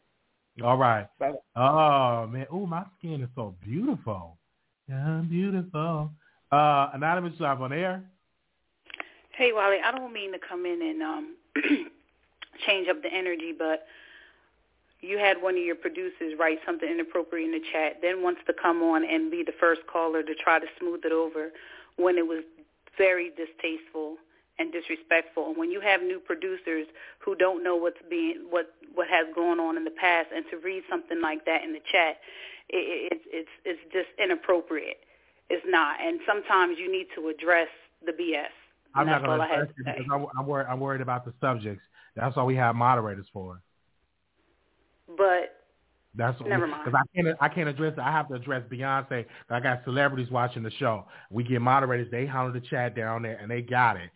All 0.63 0.77
right. 0.77 1.07
Bye. 1.19 1.33
Oh 1.55 2.25
man, 2.27 2.47
oh 2.51 2.65
my 2.65 2.83
skin 2.97 3.21
is 3.21 3.29
so 3.35 3.53
beautiful. 3.63 4.37
Yeah, 4.89 5.21
beautiful. 5.29 6.11
Uh, 6.51 6.89
anonymous 6.93 7.39
live 7.39 7.61
on 7.61 7.73
air. 7.73 8.03
Hey, 9.33 9.51
Wally, 9.53 9.77
I 9.85 9.91
don't 9.91 10.11
mean 10.11 10.31
to 10.31 10.39
come 10.39 10.65
in 10.65 10.81
and 10.81 11.03
um, 11.03 11.35
change 12.65 12.87
up 12.87 13.03
the 13.03 13.13
energy, 13.13 13.53
but 13.55 13.85
you 15.01 15.17
had 15.17 15.41
one 15.41 15.55
of 15.55 15.63
your 15.63 15.75
producers 15.75 16.33
write 16.39 16.59
something 16.65 16.89
inappropriate 16.89 17.45
in 17.45 17.51
the 17.51 17.65
chat, 17.71 17.97
then 18.01 18.23
wants 18.23 18.41
to 18.47 18.53
come 18.53 18.81
on 18.81 19.03
and 19.05 19.29
be 19.29 19.43
the 19.43 19.53
first 19.59 19.81
caller 19.91 20.23
to 20.23 20.33
try 20.35 20.59
to 20.59 20.65
smooth 20.79 21.01
it 21.05 21.11
over 21.11 21.49
when 21.97 22.17
it 22.17 22.25
was 22.25 22.43
very 22.97 23.29
distasteful 23.29 24.17
and 24.59 24.71
disrespectful. 24.71 25.49
And 25.49 25.57
when 25.57 25.71
you 25.71 25.81
have 25.81 26.01
new 26.01 26.19
producers 26.19 26.87
who 27.19 27.35
don't 27.35 27.63
know 27.63 27.75
what's 27.75 28.01
being 28.09 28.47
what 28.49 28.73
what 28.95 29.07
has 29.07 29.27
gone 29.35 29.59
on 29.59 29.77
in 29.77 29.83
the 29.83 29.91
past, 29.91 30.29
and 30.35 30.45
to 30.49 30.57
read 30.57 30.83
something 30.89 31.21
like 31.21 31.45
that 31.45 31.63
in 31.63 31.73
the 31.73 31.81
chat, 31.91 32.17
it, 32.69 33.13
it, 33.13 33.21
it's 33.27 33.49
it's 33.65 33.79
just 33.93 34.09
inappropriate. 34.17 34.97
It's 35.49 35.63
not, 35.67 36.01
and 36.01 36.19
sometimes 36.27 36.77
you 36.79 36.91
need 36.91 37.07
to 37.15 37.29
address 37.29 37.69
the 38.05 38.11
BS. 38.11 38.51
I'm 38.95 39.05
not 39.05 39.23
going 39.23 39.37
to 39.37 39.45
address 39.45 39.69
it 39.77 39.85
because 39.85 40.05
I'm, 40.11 40.25
I'm 40.37 40.47
worried. 40.47 40.67
I'm 40.67 40.79
worried 40.79 41.01
about 41.01 41.23
the 41.23 41.33
subjects. 41.39 41.83
That's 42.15 42.35
all 42.35 42.47
we 42.47 42.55
have 42.55 42.75
moderators 42.75 43.27
for. 43.31 43.61
But 45.15 45.55
That's 46.15 46.39
Never 46.45 46.67
mind. 46.67 46.83
Because 46.83 46.99
I 46.99 47.15
can't. 47.15 47.37
I 47.39 47.49
can't 47.49 47.69
address. 47.69 47.93
it. 47.93 47.99
I 47.99 48.11
have 48.11 48.27
to 48.29 48.35
address 48.35 48.63
Beyonce. 48.71 49.25
I 49.49 49.59
got 49.59 49.83
celebrities 49.85 50.31
watching 50.31 50.63
the 50.63 50.71
show. 50.71 51.05
We 51.29 51.43
get 51.43 51.61
moderators. 51.61 52.09
They 52.11 52.25
handle 52.25 52.51
the 52.51 52.65
chat 52.67 52.95
down 52.95 53.21
there, 53.21 53.37
and 53.37 53.49
they 53.49 53.61
got 53.61 53.97
it. 53.97 54.09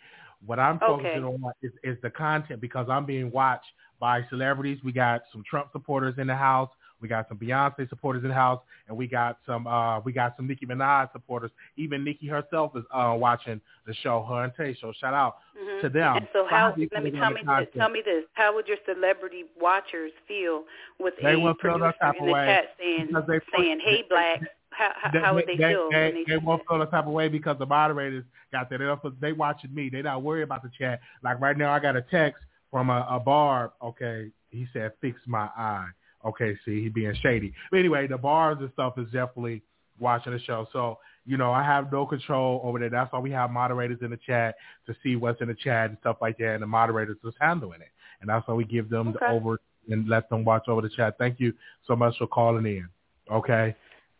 What 0.45 0.59
I'm 0.59 0.79
focusing 0.79 1.23
Okay. 1.23 1.43
on 1.43 1.53
is, 1.61 1.71
is 1.83 1.97
the 2.01 2.09
content 2.09 2.61
because 2.61 2.87
I'm 2.89 3.05
being 3.05 3.29
watched 3.31 3.67
by 3.99 4.25
celebrities. 4.29 4.79
We 4.83 4.91
got 4.91 5.21
some 5.31 5.43
Trump 5.47 5.67
supporters 5.71 6.15
in 6.17 6.27
the 6.27 6.35
house. 6.35 6.69
We 7.01 7.07
got 7.07 7.27
some 7.27 7.37
Beyonce 7.37 7.89
supporters 7.89 8.23
in 8.23 8.29
the 8.29 8.35
house, 8.35 8.61
and 8.87 8.95
we 8.95 9.07
got 9.07 9.39
some 9.45 9.65
uh, 9.67 9.99
we 10.01 10.13
got 10.13 10.35
some 10.37 10.47
Nicki 10.47 10.65
Minaj 10.65 11.11
supporters. 11.11 11.51
Even 11.77 12.03
Nicki 12.03 12.27
herself 12.27 12.73
is 12.75 12.83
uh, 12.93 13.15
watching 13.17 13.59
the 13.87 13.93
show. 13.95 14.23
Her 14.27 14.43
and 14.43 14.53
Tay. 14.55 14.77
So 14.79 14.93
shout 14.99 15.13
out 15.13 15.37
Mhm. 15.59 15.81
to 15.81 15.89
them. 15.89 16.17
And 16.17 16.27
so 16.31 16.45
how? 16.49 16.75
Let 16.77 17.03
me 17.03 17.11
tell 17.11 17.31
me 17.31 17.41
this. 17.43 17.67
Tell 17.75 17.89
me 17.89 18.01
this. 18.05 18.25
How 18.33 18.53
would 18.53 18.67
your 18.67 18.77
celebrity 18.85 19.45
watchers 19.59 20.11
feel 20.27 20.63
with 20.99 21.15
They 21.21 21.33
a 21.33 21.53
producer 21.55 21.93
in 22.19 22.25
the 22.25 22.33
chat 22.33 22.75
saying 22.79 23.09
they- 23.27 23.39
saying, 23.57 23.79
"Hey, 23.79 24.03
black"? 24.07 24.41
How 24.69 24.91
how, 24.95 25.19
how 25.19 25.33
would 25.35 25.47
they, 25.47 25.57
feel 25.57 25.89
They, 25.91 26.11
they, 26.11 26.23
they 26.33 26.37
won't 26.37 26.61
feel 26.67 26.79
the 26.79 26.85
type 26.85 27.05
of 27.05 27.11
way 27.11 27.27
because 27.27 27.57
the 27.57 27.65
moderators 27.65 28.23
got 28.53 28.69
that. 28.69 28.79
They, 28.79 29.09
they 29.19 29.33
watching 29.33 29.73
me. 29.73 29.89
They 29.89 30.01
not 30.01 30.23
worried 30.23 30.43
about 30.43 30.63
the 30.63 30.69
chat. 30.77 31.01
Like 31.23 31.41
right 31.41 31.57
now, 31.57 31.73
I 31.73 31.79
got 31.79 31.95
a 31.97 32.01
text 32.03 32.41
from 32.69 32.89
a, 32.89 33.05
a 33.09 33.19
barb. 33.19 33.71
Okay, 33.83 34.31
he 34.49 34.67
said, 34.71 34.93
"Fix 35.01 35.19
my 35.27 35.49
eye." 35.57 35.89
Okay, 36.25 36.57
see, 36.65 36.83
he 36.83 36.89
being 36.89 37.15
shady. 37.21 37.53
But 37.69 37.79
anyway, 37.79 38.07
the 38.07 38.17
bars 38.17 38.57
and 38.59 38.69
stuff 38.73 38.97
is 38.97 39.05
definitely 39.05 39.63
watching 39.99 40.33
the 40.33 40.39
show. 40.39 40.67
So 40.71 40.99
you 41.25 41.37
know, 41.37 41.51
I 41.51 41.63
have 41.63 41.91
no 41.91 42.05
control 42.05 42.61
over 42.63 42.79
that. 42.79 42.91
That's 42.91 43.11
why 43.13 43.19
we 43.19 43.31
have 43.31 43.51
moderators 43.51 43.99
in 44.01 44.11
the 44.11 44.19
chat 44.25 44.55
to 44.87 44.95
see 45.03 45.15
what's 45.15 45.41
in 45.41 45.47
the 45.47 45.55
chat 45.55 45.89
and 45.89 45.97
stuff 46.01 46.17
like 46.21 46.37
that, 46.39 46.53
and 46.55 46.63
the 46.63 46.67
moderators 46.67 47.17
just 47.23 47.37
handling 47.39 47.81
it. 47.81 47.89
And 48.21 48.29
that's 48.29 48.47
why 48.47 48.53
we 48.53 48.65
give 48.65 48.89
them 48.89 49.09
Okay. 49.09 49.19
the 49.19 49.27
over 49.27 49.59
and 49.89 50.07
let 50.07 50.29
them 50.29 50.43
watch 50.45 50.67
over 50.67 50.81
the 50.81 50.89
chat. 50.89 51.17
Thank 51.17 51.39
you 51.39 51.53
so 51.87 51.95
much 51.95 52.17
for 52.17 52.27
calling 52.27 52.65
in. 52.65 52.87
Okay. 53.31 53.75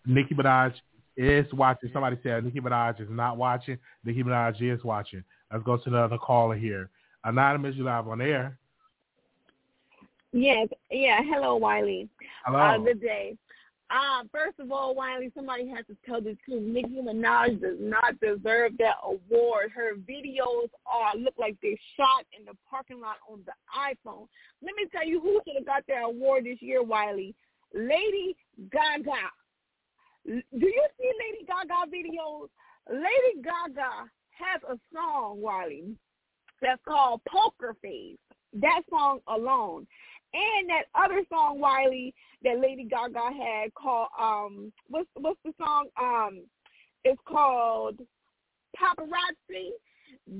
Nicki 0.05 0.33
Minaj 0.33 0.73
is 1.17 1.51
watching. 1.53 1.89
Somebody 1.93 2.17
said 2.23 2.43
Nicki 2.43 2.59
Minaj 2.59 2.99
is 2.99 3.09
not 3.09 3.37
watching. 3.37 3.77
Nicki 4.03 4.23
Minaj 4.23 4.61
is 4.61 4.83
watching. 4.83 5.23
Let's 5.51 5.63
go 5.63 5.77
to 5.77 5.89
another 5.89 6.17
caller 6.17 6.55
here. 6.55 6.89
Anonymous, 7.23 7.75
you 7.75 7.83
live 7.83 8.07
on 8.07 8.21
air. 8.21 8.57
Yes, 10.33 10.67
yeah. 10.89 11.19
Hello, 11.23 11.55
Wiley. 11.55 12.07
Hello. 12.45 12.59
Uh, 12.59 12.77
good 12.77 13.01
day. 13.01 13.37
Uh, 13.89 14.23
first 14.31 14.57
of 14.59 14.71
all, 14.71 14.95
Wiley, 14.95 15.31
somebody 15.35 15.67
has 15.67 15.85
to 15.87 15.97
tell 16.05 16.21
the 16.21 16.37
truth. 16.45 16.63
Nicki 16.63 17.01
Minaj 17.01 17.59
does 17.59 17.75
not 17.81 18.17
deserve 18.21 18.71
that 18.79 18.95
award. 19.03 19.71
Her 19.75 19.95
videos 19.95 20.69
are 20.85 21.17
look 21.17 21.33
like 21.37 21.57
they 21.61 21.77
shot 21.97 22.25
in 22.37 22.45
the 22.45 22.53
parking 22.69 23.01
lot 23.01 23.17
on 23.29 23.41
the 23.45 23.51
iPhone. 23.77 24.27
Let 24.63 24.75
me 24.77 24.85
tell 24.93 25.05
you 25.05 25.19
who 25.19 25.41
should 25.45 25.57
have 25.57 25.65
got 25.65 25.83
that 25.89 26.03
award 26.05 26.45
this 26.45 26.61
year, 26.61 26.81
Wiley. 26.81 27.35
Lady 27.73 28.37
Gaga. 28.71 29.11
Do 30.25 30.35
you 30.51 30.85
see 30.97 31.11
Lady 31.19 31.45
Gaga 31.45 31.91
videos? 31.91 32.47
Lady 32.89 33.43
Gaga 33.43 34.09
has 34.31 34.61
a 34.69 34.79
song, 34.93 35.41
Wiley, 35.41 35.95
that's 36.61 36.81
called 36.87 37.21
Poker 37.27 37.75
Face. 37.81 38.17
That 38.53 38.81
song 38.89 39.19
alone. 39.27 39.87
And 40.33 40.69
that 40.69 40.85
other 40.95 41.23
song, 41.29 41.59
Wiley, 41.59 42.13
that 42.43 42.59
Lady 42.59 42.85
Gaga 42.85 43.31
had 43.37 43.73
called 43.73 44.07
um 44.19 44.71
what's 44.87 45.09
what's 45.15 45.39
the 45.43 45.53
song? 45.59 45.87
Um 46.01 46.43
it's 47.03 47.21
called 47.27 47.99
Paparazzi. 48.77 49.71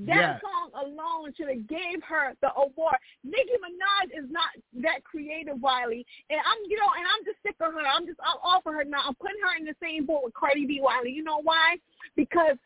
That 0.06 0.38
Yes. 0.38 0.40
song 0.40 0.70
alone 0.84 1.32
should 1.34 1.48
have 1.48 1.66
gave 1.66 2.02
her 2.06 2.34
the 2.40 2.52
award. 2.54 2.96
Nicki 3.24 3.56
Minaj 3.56 4.24
is 4.24 4.30
not 4.30 4.52
that 4.82 5.02
creative, 5.02 5.60
Wiley, 5.60 6.04
and 6.30 6.38
I'm 6.40 6.58
you 6.68 6.76
know, 6.76 6.88
and 6.96 7.06
I'm 7.06 7.24
just 7.24 7.42
sick 7.42 7.56
of 7.60 7.72
her. 7.72 7.80
I'm 7.80 8.06
just 8.06 8.20
I'm 8.20 8.38
off 8.44 8.64
of 8.66 8.74
her 8.74 8.84
now. 8.84 9.02
I'm 9.06 9.14
putting 9.14 9.40
her 9.42 9.56
in 9.58 9.64
the 9.64 9.74
same 9.82 10.06
boat 10.06 10.22
with 10.24 10.34
Cardi 10.34 10.66
B, 10.66 10.80
Wiley. 10.80 11.10
You 11.10 11.24
know 11.24 11.40
why? 11.42 11.76
Because 12.16 12.56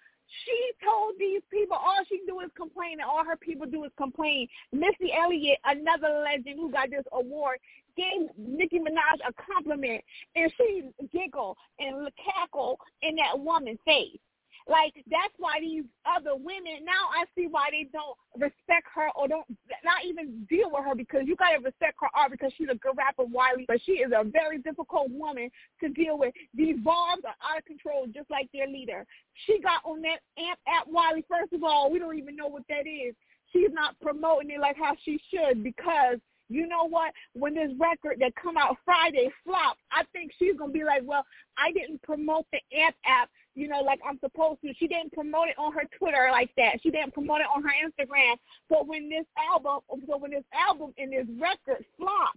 she 0.45 0.71
told 0.85 1.15
these 1.19 1.43
people 1.51 1.77
all 1.77 1.99
she 2.09 2.21
do 2.27 2.41
is 2.41 2.51
complain, 2.57 3.01
and 3.01 3.09
all 3.09 3.25
her 3.25 3.37
people 3.37 3.67
do 3.67 3.85
is 3.85 3.93
complain. 3.97 4.49
Missy 4.73 5.13
Elliott, 5.13 5.59
another 5.65 6.23
legend 6.25 6.59
who 6.59 6.71
got 6.71 6.91
this 6.91 7.05
award, 7.13 7.59
gave 7.97 8.29
Nicki 8.37 8.79
Minaj 8.79 9.21
a 9.27 9.33
compliment, 9.43 10.03
and 10.35 10.53
she 10.57 10.83
giggle 11.13 11.57
and 11.79 12.09
cackle 12.17 12.79
in 13.03 13.17
that 13.17 13.39
woman's 13.39 13.79
face. 13.85 14.19
Like 14.69 14.95
that's 15.09 15.35
why 15.39 15.61
these 15.61 15.85
other 16.05 16.35
women 16.35 16.83
now 16.85 17.07
I 17.15 17.25
see 17.37 17.47
why 17.47 17.69
they 17.71 17.89
don't 17.93 18.19
respect 18.35 18.91
her 18.95 19.09
or 19.15 19.29
don't 19.29 19.47
not 19.85 20.05
even 20.05 20.45
deal 20.51 20.71
with 20.73 20.85
her 20.85 20.95
because 20.95 21.23
you 21.25 21.37
gotta 21.37 21.61
respect 21.61 21.95
her 22.01 22.09
art 22.15 22.33
because 22.33 22.53
she's 22.59 22.69
a 22.69 22.75
good 22.75 22.97
rapper, 22.97 23.25
Wiley, 23.25 23.65
but 23.69 23.79
she 23.87 24.03
is 24.03 24.11
a 24.11 24.25
very 24.25 24.59
difficult 24.59 25.11
woman 25.11 25.51
to 25.81 25.89
deal 25.91 26.19
with. 26.19 26.35
These 26.53 26.79
barbs 26.79 27.23
are 27.25 27.39
out 27.49 27.59
of 27.59 27.65
control, 27.65 28.07
just 28.13 28.29
like 28.29 28.49
their 28.53 28.67
leader. 28.67 29.07
She 29.47 29.61
got 29.61 29.85
on 29.85 30.03
that 30.03 30.19
amp 30.37 30.59
at 30.67 30.89
Wiley. 30.89 31.25
First 31.29 31.53
of 31.53 31.63
all, 31.63 31.91
we 31.91 32.01
don't 32.01 32.19
even 32.19 32.35
know 32.35 32.49
what 32.49 32.65
that 32.69 32.89
is. 32.89 33.15
She's 33.53 33.71
not 33.71 33.95
promoting 34.01 34.51
it 34.51 34.59
like 34.61 34.77
how 34.77 34.97
she 35.05 35.21
should 35.31 35.63
because 35.63 36.19
you 36.49 36.67
know 36.67 36.89
what? 36.89 37.13
When 37.35 37.55
this 37.55 37.71
record 37.79 38.19
that 38.21 38.35
come 38.41 38.57
out 38.57 38.77
Friday 38.85 39.31
flopped, 39.45 39.81
I 39.91 40.03
think 40.13 40.33
she's 40.39 40.57
gonna 40.57 40.73
be 40.73 40.85
like, 40.85 41.03
well, 41.05 41.25
I 41.57 41.73
didn't 41.73 42.03
promote 42.03 42.47
the 42.53 42.59
amp 42.77 42.97
app 43.05 43.31
you 43.57 43.69
know, 43.69 43.81
like 43.81 43.99
I'm 44.07 44.21
supposed 44.21 44.61
to. 44.63 44.73
She 44.79 44.87
didn't 44.87 45.13
promote 45.13 45.49
it 45.49 45.59
on 45.59 45.73
her 45.73 45.85
Twitter 45.99 46.29
like 46.31 46.51
that. 46.59 46.77
She 46.83 46.91
didn't 46.91 47.15
promote 47.15 47.41
it 47.41 47.47
on 47.53 47.63
her 47.63 47.73
Instagram. 47.83 48.37
But 48.69 48.87
when 48.87 49.09
this 49.09 49.25
album, 49.51 49.81
so 50.07 50.19
when 50.19 50.31
this 50.31 50.45
album 50.53 50.93
and 50.99 51.11
this 51.11 51.27
record 51.41 51.85
flop, 51.97 52.37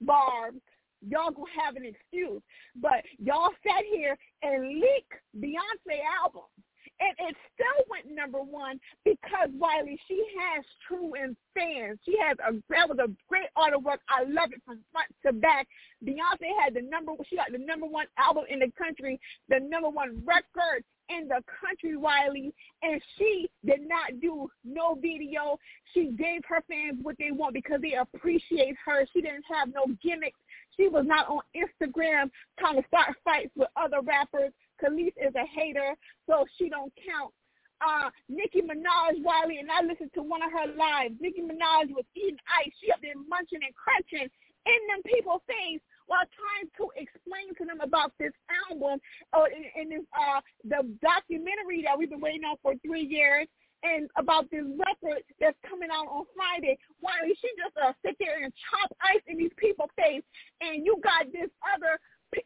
Barb, 0.00 0.54
y'all 1.00 1.30
gonna 1.30 1.46
have 1.64 1.76
an 1.76 1.84
excuse. 1.84 2.42
But 2.76 3.04
y'all 3.18 3.50
sat 3.66 3.84
here 3.90 4.18
and 4.42 4.80
leaked 4.80 5.14
Beyonce 5.38 6.00
album. 6.22 6.50
And 7.00 7.14
it 7.28 7.36
still 7.54 7.84
went 7.88 8.10
number 8.10 8.40
one 8.40 8.80
because 9.04 9.50
Wiley, 9.54 9.98
she 10.08 10.22
has 10.38 10.64
true 10.86 11.12
and 11.14 11.36
fans. 11.54 11.98
She 12.04 12.16
has 12.20 12.36
a 12.40 12.58
that 12.70 12.88
was 12.88 12.98
a 12.98 13.10
great 13.28 13.48
artwork. 13.56 13.98
I 14.08 14.24
love 14.24 14.50
it 14.52 14.62
from 14.66 14.80
front 14.90 15.08
to 15.24 15.32
back. 15.32 15.68
Beyonce 16.04 16.50
had 16.62 16.74
the 16.74 16.82
number 16.82 17.12
she 17.28 17.36
got 17.36 17.52
the 17.52 17.58
number 17.58 17.86
one 17.86 18.06
album 18.18 18.44
in 18.50 18.58
the 18.58 18.72
country, 18.76 19.20
the 19.48 19.60
number 19.60 19.88
one 19.88 20.22
record 20.26 20.82
in 21.08 21.28
the 21.28 21.42
country, 21.60 21.96
Wiley, 21.96 22.52
and 22.82 23.00
she 23.16 23.48
did 23.64 23.80
not 23.88 24.20
do 24.20 24.48
no 24.64 24.94
video. 24.94 25.58
She 25.94 26.10
gave 26.18 26.42
her 26.48 26.62
fans 26.68 26.98
what 27.02 27.16
they 27.18 27.30
want 27.30 27.54
because 27.54 27.80
they 27.80 27.94
appreciate 27.94 28.76
her. 28.84 29.06
She 29.12 29.20
didn't 29.20 29.44
have 29.50 29.72
no 29.72 29.86
gimmicks. 30.02 30.38
She 30.76 30.88
was 30.88 31.04
not 31.06 31.28
on 31.28 31.40
Instagram 31.56 32.30
trying 32.58 32.80
to 32.80 32.86
start 32.88 33.16
fights 33.24 33.50
with 33.56 33.68
other 33.76 34.00
rappers. 34.02 34.52
Kelis 34.82 35.14
is 35.18 35.34
a 35.34 35.46
hater, 35.46 35.94
so 36.26 36.46
she 36.56 36.68
don't 36.68 36.92
count. 36.96 37.32
Uh, 37.80 38.10
Nicki 38.28 38.60
Minaj, 38.60 39.22
Wiley, 39.22 39.58
and 39.58 39.70
I 39.70 39.82
listened 39.82 40.10
to 40.14 40.22
one 40.22 40.42
of 40.42 40.50
her 40.50 40.74
lives. 40.74 41.14
Nicki 41.20 41.42
Minaj 41.42 41.94
was 41.94 42.04
eating 42.16 42.38
ice. 42.50 42.72
She 42.82 42.90
up 42.90 42.98
there 43.02 43.14
munching 43.28 43.62
and 43.62 43.74
crunching 43.74 44.26
in 44.66 44.80
them 44.90 45.02
people's 45.06 45.42
face 45.46 45.80
while 46.06 46.26
trying 46.34 46.68
to 46.76 46.90
explain 46.98 47.54
to 47.54 47.64
them 47.64 47.80
about 47.80 48.12
this 48.18 48.32
album 48.68 48.98
or 49.32 49.48
in, 49.48 49.64
in 49.76 49.86
this 49.88 50.06
uh 50.16 50.40
the 50.64 50.82
documentary 51.00 51.84
that 51.84 51.96
we've 51.96 52.10
been 52.10 52.20
waiting 52.20 52.44
on 52.44 52.56
for 52.60 52.74
three 52.84 53.04
years 53.04 53.46
and 53.82 54.10
about 54.16 54.50
this 54.50 54.64
record 54.74 55.22
that's 55.38 55.56
coming 55.62 55.88
out 55.92 56.10
on 56.10 56.26
Friday. 56.34 56.76
Wiley, 57.00 57.34
she 57.38 57.46
just 57.54 57.76
uh, 57.78 57.92
sit 58.04 58.16
there 58.18 58.42
and 58.42 58.52
chop 58.58 58.90
ice 59.02 59.22
in 59.28 59.38
these 59.38 59.54
people's 59.56 59.94
face, 59.94 60.26
and 60.60 60.84
you 60.84 60.98
got 60.98 61.30
this 61.30 61.50
other 61.62 61.94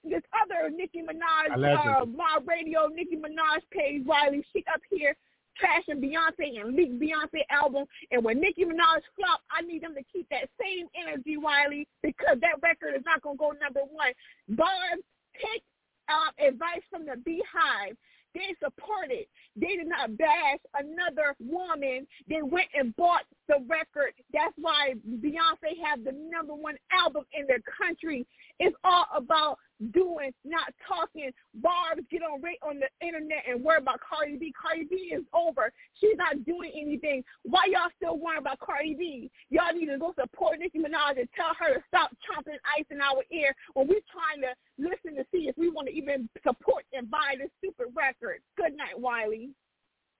this 0.05 0.23
other 0.42 0.71
Nicki 0.71 1.03
Minaj 1.03 1.53
uh, 1.53 2.07
Mob 2.07 2.47
Radio 2.47 2.87
Nicki 2.87 3.16
Minaj 3.16 3.62
page, 3.71 4.03
Wiley. 4.07 4.45
She 4.53 4.64
up 4.73 4.81
here 4.90 5.16
trashing 5.61 6.01
Beyonce 6.01 6.61
and 6.61 6.75
leak 6.75 6.99
Beyonce 7.01 7.42
album. 7.51 7.85
And 8.11 8.25
when 8.25 8.40
Nicki 8.40 8.64
Minaj 8.64 9.03
flop, 9.16 9.42
I 9.51 9.62
need 9.62 9.83
them 9.83 9.95
to 9.95 10.03
keep 10.12 10.29
that 10.31 10.49
same 10.61 10.87
energy, 10.97 11.37
Wiley, 11.37 11.87
because 12.03 12.38
that 12.40 12.62
record 12.62 12.95
is 12.97 13.05
not 13.05 13.23
gonna 13.23 13.37
go 13.37 13.53
number 13.61 13.81
one. 13.81 14.12
Barb, 14.49 15.01
take 15.35 15.62
uh, 16.09 16.47
advice 16.47 16.83
from 16.90 17.07
the 17.07 17.16
Beehive. 17.25 17.97
They 18.35 18.55
supported. 18.64 19.27
They 19.57 19.77
did 19.77 19.88
not 19.88 20.16
bash 20.16 20.59
another 20.75 21.37
woman. 21.38 22.07
They 22.29 22.40
went 22.40 22.68
and 22.75 22.97
bought 22.97 23.25
the 23.47 23.57
record. 23.68 24.14
That's 24.33 24.55
why 24.57 24.95
Beyonce 25.07 25.77
have 25.85 26.03
the 26.03 26.12
number 26.12 26.55
one 26.55 26.77
album 26.90 27.25
in 27.35 27.47
the 27.47 27.61
country. 27.77 28.27
It's 28.59 28.77
all 28.85 29.05
about 29.14 29.59
doing, 29.90 30.33
not 30.45 30.73
talking. 30.87 31.31
Barbs 31.55 32.03
get 32.11 32.23
on 32.23 32.40
rate 32.42 32.59
on 32.62 32.81
the 32.81 32.88
internet 33.07 33.45
and 33.49 33.62
worry 33.62 33.79
about 33.79 34.01
Cardi 34.01 34.37
B. 34.37 34.53
Cardi 34.61 34.85
B 34.85 35.12
is 35.14 35.25
over. 35.35 35.73
She's 36.01 36.16
not 36.16 36.45
doing 36.45 36.71
anything. 36.75 37.25
Why 37.42 37.66
y'all 37.71 37.90
still 37.97 38.18
worrying 38.18 38.40
about 38.40 38.61
Cardi 38.61 38.95
B? 38.95 39.31
Y'all 39.51 39.75
need 39.75 39.87
to 39.87 39.99
go 39.99 40.14
support 40.18 40.59
Nicki 40.59 40.79
Minaj 40.79 41.18
and 41.18 41.29
tell 41.35 41.55
her 41.59 41.75
to 41.75 41.81
stop 41.88 42.11
chomping 42.23 42.59
ice 42.79 42.87
in 42.90 43.01
our 43.01 43.23
ear 43.33 43.55
when 43.75 43.88
we're 43.88 44.07
trying 44.11 44.42
to 44.42 44.55
listen 44.79 45.16
to 45.16 45.25
see 45.33 45.49
if 45.49 45.57
we 45.59 45.68
want 45.68 45.88
to 45.88 45.95
even 45.95 46.29
support 46.47 46.85
and 46.92 47.11
buy 47.11 47.35
this 47.38 47.51
stupid 47.59 47.87
record. 47.95 48.38
Good 48.57 48.77
night, 48.77 48.99
Wiley. 48.99 49.51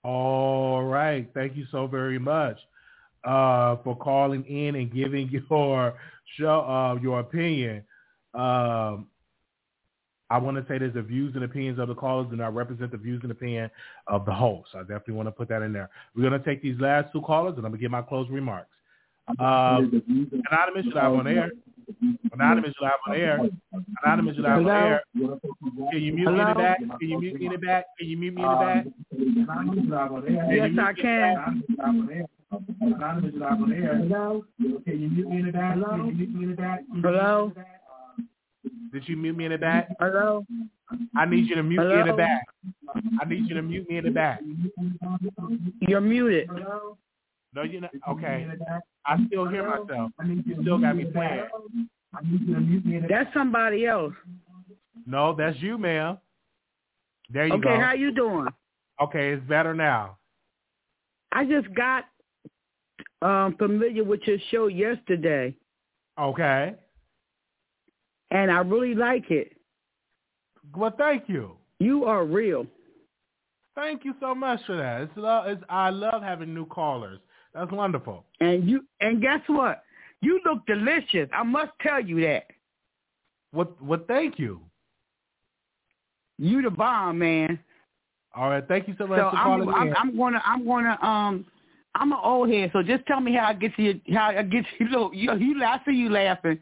All 0.05 0.83
right. 0.83 1.31
Thank 1.33 1.57
you 1.57 1.65
so 1.71 1.87
very 1.87 2.19
much 2.19 2.59
uh, 3.25 3.77
for 3.85 3.97
calling 3.97 4.45
in 4.45 4.75
and 4.77 4.93
giving 4.93 5.29
your 5.51 5.95
show 6.39 6.61
uh, 6.61 7.01
your 7.01 7.21
opinion. 7.21 7.85
Um, 8.35 9.07
I 10.33 10.39
want 10.39 10.57
to 10.57 10.65
say 10.67 10.79
that 10.79 10.95
the 10.95 11.03
views 11.03 11.35
and 11.35 11.45
opinions 11.45 11.79
of 11.79 11.89
the 11.89 11.95
callers 11.95 12.27
do 12.31 12.37
not 12.37 12.55
represent 12.55 12.91
the 12.91 12.97
views 12.97 13.21
and 13.23 13.31
opinion 13.31 13.71
of 14.07 14.25
the 14.25 14.33
host. 14.33 14.71
I 14.75 14.79
definitely 14.81 15.13
want 15.15 15.27
to 15.29 15.33
put 15.33 15.47
that 15.51 15.61
in 15.61 15.75
there. 15.75 15.91
We're 16.17 16.27
going 16.27 16.41
to 16.41 16.45
take 16.45 16.63
these 16.63 16.81
last 16.81 17.13
two 17.13 17.21
callers, 17.21 17.57
and 17.59 17.67
I'm 17.67 17.71
going 17.71 17.75
to 17.75 17.79
give 17.79 17.91
my 17.91 18.01
closing 18.01 18.33
remarks. 18.33 18.71
Um, 19.39 20.03
Anonymous, 20.51 20.87
you 20.87 20.95
live 20.95 21.13
on 21.13 21.27
air. 21.27 21.51
Anonymous, 22.33 22.73
you 22.81 22.87
live 22.87 22.93
on 23.07 23.15
air. 23.15 23.39
Anonymous, 24.05 24.37
you 24.39 24.43
live 24.43 24.53
on 24.53 24.69
air. 24.69 25.03
Can 25.93 26.01
you 26.01 26.13
mute 26.15 26.33
me 26.33 26.41
in 26.41 26.49
the 26.49 26.55
back? 26.55 26.79
Can 26.79 27.09
you 27.11 27.21
mute 27.21 27.39
me 27.39 27.47
in 27.47 27.53
the 27.53 27.59
back? 27.59 27.85
Can 27.99 28.09
you 28.09 28.17
mute 28.17 28.35
me 28.35 28.43
in 28.43 28.49
the 28.49 28.55
back? 28.57 28.87
Yes, 30.51 30.71
I 30.81 30.93
can. 30.95 31.63
Anonymous, 32.81 33.35
you 33.35 33.41
live 33.41 33.53
on 33.61 33.73
air. 33.73 33.97
Hello? 33.99 34.45
Can 34.59 35.01
you 35.03 35.11
mute 35.11 35.29
me 35.29 35.37
in 35.41 35.47
the 35.47 35.53
back? 35.53 35.75
Can 35.75 36.07
you 36.07 36.13
mute 36.15 36.35
me 36.35 36.43
in 36.45 36.51
the 36.53 36.57
back? 36.57 36.81
Hello? 37.03 37.53
Did 38.93 39.09
you 39.09 39.17
mute 39.17 39.37
me 39.37 39.47
in 39.47 39.53
the 39.53 39.59
back? 39.59 39.89
Hello? 39.99 40.45
I 41.17 41.25
need 41.25 41.49
you 41.49 41.55
to 41.55 41.63
mute 41.63 41.87
me 41.87 42.01
in 42.01 42.07
the 42.07 42.13
back. 42.13 42.45
I 43.21 43.25
need 43.27 43.49
you 43.49 43.55
to 43.55 43.63
mute 43.63 43.89
me 43.89 43.97
in 43.97 44.05
the 44.05 44.11
back. 44.11 44.41
You're 45.81 46.03
muted. 46.03 46.51
No, 47.55 47.63
you're 47.63 47.81
not. 47.81 47.91
Okay. 48.09 48.47
I 49.07 49.17
still 49.27 49.47
hear 49.49 49.69
myself. 49.69 50.13
You 50.25 50.59
still 50.61 50.79
got 50.79 50.97
me 50.97 51.07
playing. 51.07 51.49
That's 53.09 53.33
somebody 53.33 53.87
else. 53.87 54.13
No, 55.07 55.35
that's 55.35 55.59
you, 55.61 55.79
ma'am. 55.79 56.19
There 57.31 57.47
you 57.47 57.55
okay, 57.55 57.63
go. 57.63 57.71
Okay, 57.71 57.81
how 57.81 57.95
you 57.95 58.13
doing? 58.13 58.47
Okay, 59.01 59.33
it's 59.33 59.49
better 59.49 59.75
now. 59.75 60.19
I 61.33 61.47
just 61.47 61.75
got 61.75 62.05
um, 63.23 63.57
familiar 63.57 64.05
with 64.05 64.21
your 64.27 64.39
show 64.51 64.67
yesterday. 64.67 65.57
Okay. 66.21 66.75
And 68.33 68.51
I 68.51 68.59
really 68.59 68.95
like 68.95 69.31
it. 69.31 69.53
Well, 70.75 70.95
thank 70.97 71.29
you. 71.29 71.53
You 71.79 72.07
are 72.07 72.25
real. 72.25 72.67
Thank 73.75 74.05
you 74.05 74.15
so 74.21 74.35
much 74.35 74.61
for 74.67 74.77
that. 74.77 75.03
It's, 75.03 75.13
it's 75.17 75.63
I 75.69 75.91
love 75.91 76.23
having 76.23 76.53
new 76.53 76.67
callers. 76.67 77.21
That's 77.55 77.71
wonderful. 77.71 78.25
And 78.41 78.69
you 78.69 78.85
and 79.01 79.21
guess 79.21 79.41
what? 79.47 79.85
You 80.23 80.41
look 80.47 80.65
delicious. 80.67 81.29
I 81.35 81.43
must 81.43 81.73
tell 81.83 82.01
you 82.01 82.21
that. 82.23 82.47
What? 83.53 83.81
What? 83.83 84.09
Thank 84.09 84.39
you. 84.39 84.61
You 86.39 86.63
the 86.63 86.71
bomb, 86.71 87.19
man. 87.19 87.59
All 88.35 88.49
right. 88.49 88.67
Thank 88.67 88.89
you 88.89 88.95
so 88.97 89.07
much 89.07 89.19
so 89.19 89.31
for 89.31 89.37
I'm, 89.37 89.65
calling 89.65 89.69
I'm. 89.69 89.95
I'm 89.97 90.17
gonna. 90.17 90.43
I'm 90.45 90.67
gonna. 90.67 90.99
Um. 91.03 91.47
I'm 91.95 92.11
an 92.11 92.19
old 92.25 92.49
head, 92.49 92.71
so 92.73 92.83
just 92.83 93.05
tell 93.05 93.21
me 93.21 93.35
how 93.35 93.49
I 93.49 93.53
get 93.53 93.77
to 93.77 93.83
your. 93.83 93.95
How 94.15 94.29
I 94.29 94.43
get 94.43 94.65
to 94.79 94.85
look. 94.85 95.13
You, 95.15 95.35
you. 95.37 95.63
I 95.63 95.79
see 95.85 95.93
you 95.93 96.09
laughing. 96.09 96.59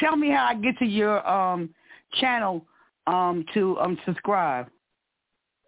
Tell 0.00 0.16
me 0.16 0.30
how 0.30 0.46
I 0.50 0.54
get 0.54 0.78
to 0.78 0.86
your 0.86 1.26
um 1.28 1.70
channel 2.20 2.64
um 3.06 3.44
to 3.54 3.78
um 3.78 3.98
subscribe. 4.04 4.68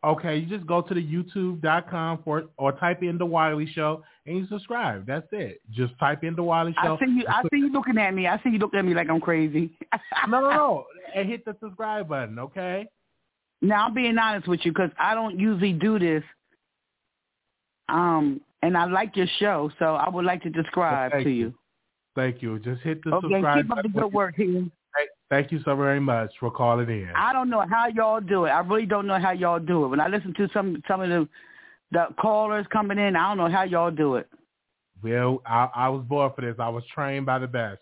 Okay, 0.03 0.38
you 0.38 0.47
just 0.47 0.66
go 0.66 0.81
to 0.81 0.95
the 0.95 1.03
YouTube.com 1.03 2.21
for 2.25 2.45
or 2.57 2.73
type 2.73 3.03
in 3.03 3.19
the 3.19 3.27
Wiley 3.27 3.71
Show 3.75 4.03
and 4.25 4.38
you 4.38 4.47
subscribe. 4.47 5.07
That's 5.07 5.27
it. 5.33 5.61
Just 5.71 5.93
type 5.99 6.25
in 6.25 6.35
the 6.35 6.43
Wiley 6.43 6.75
Show. 6.83 6.97
I 6.97 7.05
see 7.05 7.12
you. 7.12 7.25
I 7.29 7.43
see 7.53 7.59
you 7.59 7.71
looking 7.71 7.99
at 7.99 8.14
me. 8.14 8.27
I 8.27 8.38
see 8.38 8.51
you 8.51 8.59
looking 8.59 8.79
at 8.79 8.85
me 8.85 8.95
like 8.95 9.11
I'm 9.11 9.21
crazy. 9.21 9.77
no, 10.29 10.40
no, 10.40 10.51
no, 10.51 10.85
and 11.14 11.29
hit 11.29 11.45
the 11.45 11.55
subscribe 11.62 12.09
button. 12.09 12.38
Okay. 12.38 12.87
Now 13.61 13.87
I'm 13.87 13.95
being 13.95 14.16
honest 14.16 14.49
with 14.49 14.61
you 14.64 14.73
because 14.73 14.90
I 14.99 15.14
don't 15.14 15.38
usually 15.38 15.75
do 15.75 15.99
this. 15.99 16.23
Um, 17.90 18.40
and 18.62 18.77
I 18.77 18.85
like 18.87 19.16
your 19.16 19.27
show, 19.38 19.71
so 19.79 19.97
I 19.97 20.09
would 20.09 20.25
like 20.25 20.43
to 20.43 20.53
subscribe 20.55 21.12
well, 21.12 21.25
to 21.25 21.31
you. 21.31 21.37
you. 21.37 21.55
Thank 22.14 22.42
you. 22.42 22.59
Just 22.59 22.83
hit 22.83 23.03
the 23.05 23.14
okay, 23.14 23.29
subscribe. 23.31 23.62
keep 23.62 23.73
up 23.73 23.83
the 23.83 23.88
good 23.88 24.12
work 24.12 24.35
here. 24.37 24.66
Thank 25.29 25.53
you 25.53 25.61
so 25.64 25.77
very 25.77 26.01
much 26.01 26.33
for 26.40 26.51
calling 26.51 26.90
in. 26.90 27.11
I 27.14 27.33
don't 27.33 27.49
know 27.49 27.64
how 27.70 27.87
y'all 27.87 28.20
do 28.20 28.46
it. 28.46 28.51
I 28.51 28.61
really 28.61 28.85
don't 28.87 29.07
know 29.07 29.20
how 29.20 29.31
y'all 29.31 29.61
do 29.61 29.85
it. 29.85 29.88
When 29.88 30.01
I 30.01 30.09
listen 30.09 30.35
to 30.35 30.49
some 30.53 30.83
some 30.88 31.01
of 31.01 31.09
the 31.09 31.29
the 31.92 32.09
callers 32.20 32.66
coming 32.73 32.99
in, 32.99 33.14
I 33.14 33.29
don't 33.29 33.38
know 33.38 33.49
how 33.49 33.62
y'all 33.62 33.92
do 33.92 34.16
it. 34.16 34.29
Well, 35.03 35.40
I, 35.46 35.68
I 35.75 35.88
was 35.88 36.05
born 36.05 36.33
for 36.35 36.42
this. 36.42 36.57
I 36.59 36.68
was 36.68 36.85
trained 36.92 37.27
by 37.27 37.38
the 37.38 37.46
best. 37.46 37.81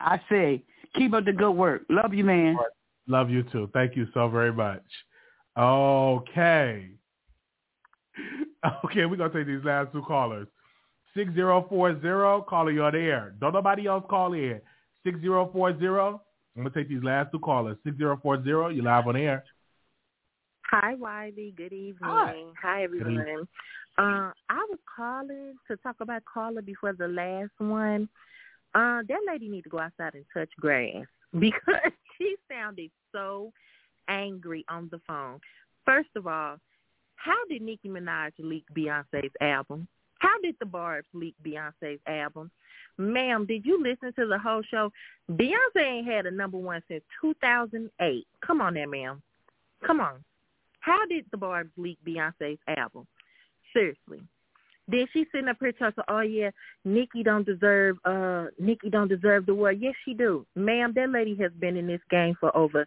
I 0.00 0.20
say, 0.28 0.62
keep 0.94 1.14
up 1.14 1.24
the 1.24 1.32
good 1.32 1.52
work. 1.52 1.82
Love 1.88 2.12
you, 2.12 2.24
man. 2.24 2.56
Right. 2.56 2.66
Love 3.08 3.30
you 3.30 3.42
too. 3.44 3.70
Thank 3.72 3.96
you 3.96 4.06
so 4.14 4.28
very 4.28 4.52
much. 4.52 4.84
Okay. 5.58 6.90
Okay, 8.86 9.04
we're 9.04 9.16
gonna 9.16 9.30
take 9.30 9.46
these 9.46 9.62
last 9.62 9.92
two 9.92 10.00
callers. 10.00 10.48
Six 11.16 11.32
zero 11.34 11.64
four 11.68 12.00
zero, 12.00 12.42
caller 12.42 12.72
you 12.72 12.82
on 12.82 12.92
the 12.92 12.98
air. 12.98 13.34
Don't 13.40 13.52
nobody 13.52 13.86
else 13.86 14.04
call 14.08 14.32
in. 14.32 14.60
Six 15.04 15.20
zero 15.20 15.48
four 15.52 15.78
zero. 15.78 16.20
I'm 16.56 16.62
gonna 16.62 16.74
take 16.74 16.88
these 16.88 17.02
last 17.02 17.30
two 17.30 17.38
callers. 17.38 17.76
Six 17.84 17.96
zero 17.96 18.18
four 18.22 18.42
zero. 18.42 18.68
You 18.68 18.82
live 18.82 19.06
on 19.06 19.16
air. 19.16 19.44
Hi, 20.70 20.94
Wiley. 20.94 21.54
Good 21.56 21.72
evening. 21.72 21.96
Hi, 22.02 22.34
Hi 22.62 22.82
everyone. 22.84 23.12
evening. 23.12 23.48
Uh, 23.96 24.32
I 24.50 24.66
was 24.68 24.78
calling 24.96 25.54
to 25.68 25.76
talk 25.76 25.96
about 26.00 26.22
caller 26.24 26.62
before 26.62 26.94
the 26.94 27.06
last 27.06 27.52
one. 27.58 28.08
Uh, 28.74 29.02
that 29.08 29.20
lady 29.26 29.48
need 29.48 29.62
to 29.62 29.68
go 29.70 29.78
outside 29.78 30.14
and 30.14 30.24
touch 30.34 30.50
grass 30.58 31.06
because 31.38 31.92
she 32.18 32.34
sounded 32.50 32.90
so 33.12 33.52
angry 34.08 34.64
on 34.68 34.88
the 34.90 35.00
phone. 35.06 35.38
First 35.84 36.08
of 36.16 36.26
all, 36.26 36.58
how 37.14 37.44
did 37.48 37.62
Nicki 37.62 37.88
Minaj 37.88 38.32
leak 38.38 38.64
Beyonce's 38.76 39.32
album? 39.40 39.86
How 40.24 40.40
did 40.42 40.56
the 40.58 40.64
Barbs 40.64 41.06
leak 41.12 41.34
Beyonce's 41.44 42.00
album? 42.06 42.50
Ma'am, 42.96 43.44
did 43.44 43.66
you 43.66 43.82
listen 43.82 44.10
to 44.14 44.26
the 44.26 44.38
whole 44.38 44.62
show? 44.70 44.90
Beyonce 45.30 45.76
ain't 45.76 46.06
had 46.06 46.24
a 46.24 46.30
number 46.30 46.56
one 46.56 46.82
since 46.88 47.02
2008. 47.20 48.26
Come 48.40 48.60
on 48.62 48.72
there, 48.72 48.88
ma'am. 48.88 49.20
Come 49.86 50.00
on. 50.00 50.24
How 50.80 51.04
did 51.06 51.26
the 51.30 51.36
Barbs 51.36 51.72
leak 51.76 51.98
Beyonce's 52.06 52.58
album? 52.66 53.06
Seriously. 53.74 54.22
Then 54.88 55.06
she 55.12 55.26
sitting 55.30 55.48
up 55.48 55.58
here 55.60 55.72
talking, 55.72 56.04
oh 56.08 56.20
yeah, 56.20 56.50
Nicki 56.86 57.22
don't 57.22 57.44
deserve, 57.44 57.98
uh, 58.06 58.46
Nicki 58.58 58.88
don't 58.88 59.08
deserve 59.08 59.44
the 59.44 59.52
award. 59.52 59.78
Yes, 59.80 59.94
she 60.06 60.14
do. 60.14 60.46
Ma'am, 60.54 60.94
that 60.96 61.10
lady 61.10 61.36
has 61.36 61.52
been 61.52 61.76
in 61.76 61.86
this 61.86 62.00
game 62.10 62.34
for 62.40 62.54
over 62.56 62.86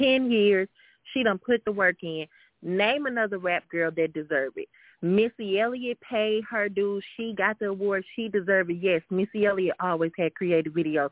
10 0.00 0.30
years. 0.30 0.68
She 1.12 1.22
done 1.22 1.38
put 1.38 1.62
the 1.66 1.72
work 1.72 1.96
in. 2.02 2.26
Name 2.62 3.04
another 3.04 3.38
rap 3.38 3.64
girl 3.70 3.90
that 3.96 4.14
deserve 4.14 4.52
it. 4.56 4.68
Missy 5.02 5.58
Elliott 5.58 5.98
paid 6.00 6.44
her 6.48 6.68
dues. 6.68 7.04
She 7.16 7.34
got 7.36 7.58
the 7.58 7.66
award. 7.66 8.04
She 8.14 8.28
deserved 8.28 8.70
it. 8.70 8.78
Yes, 8.80 9.02
Missy 9.10 9.46
Elliott 9.46 9.76
always 9.80 10.12
had 10.16 10.34
creative 10.34 10.72
videos. 10.72 11.10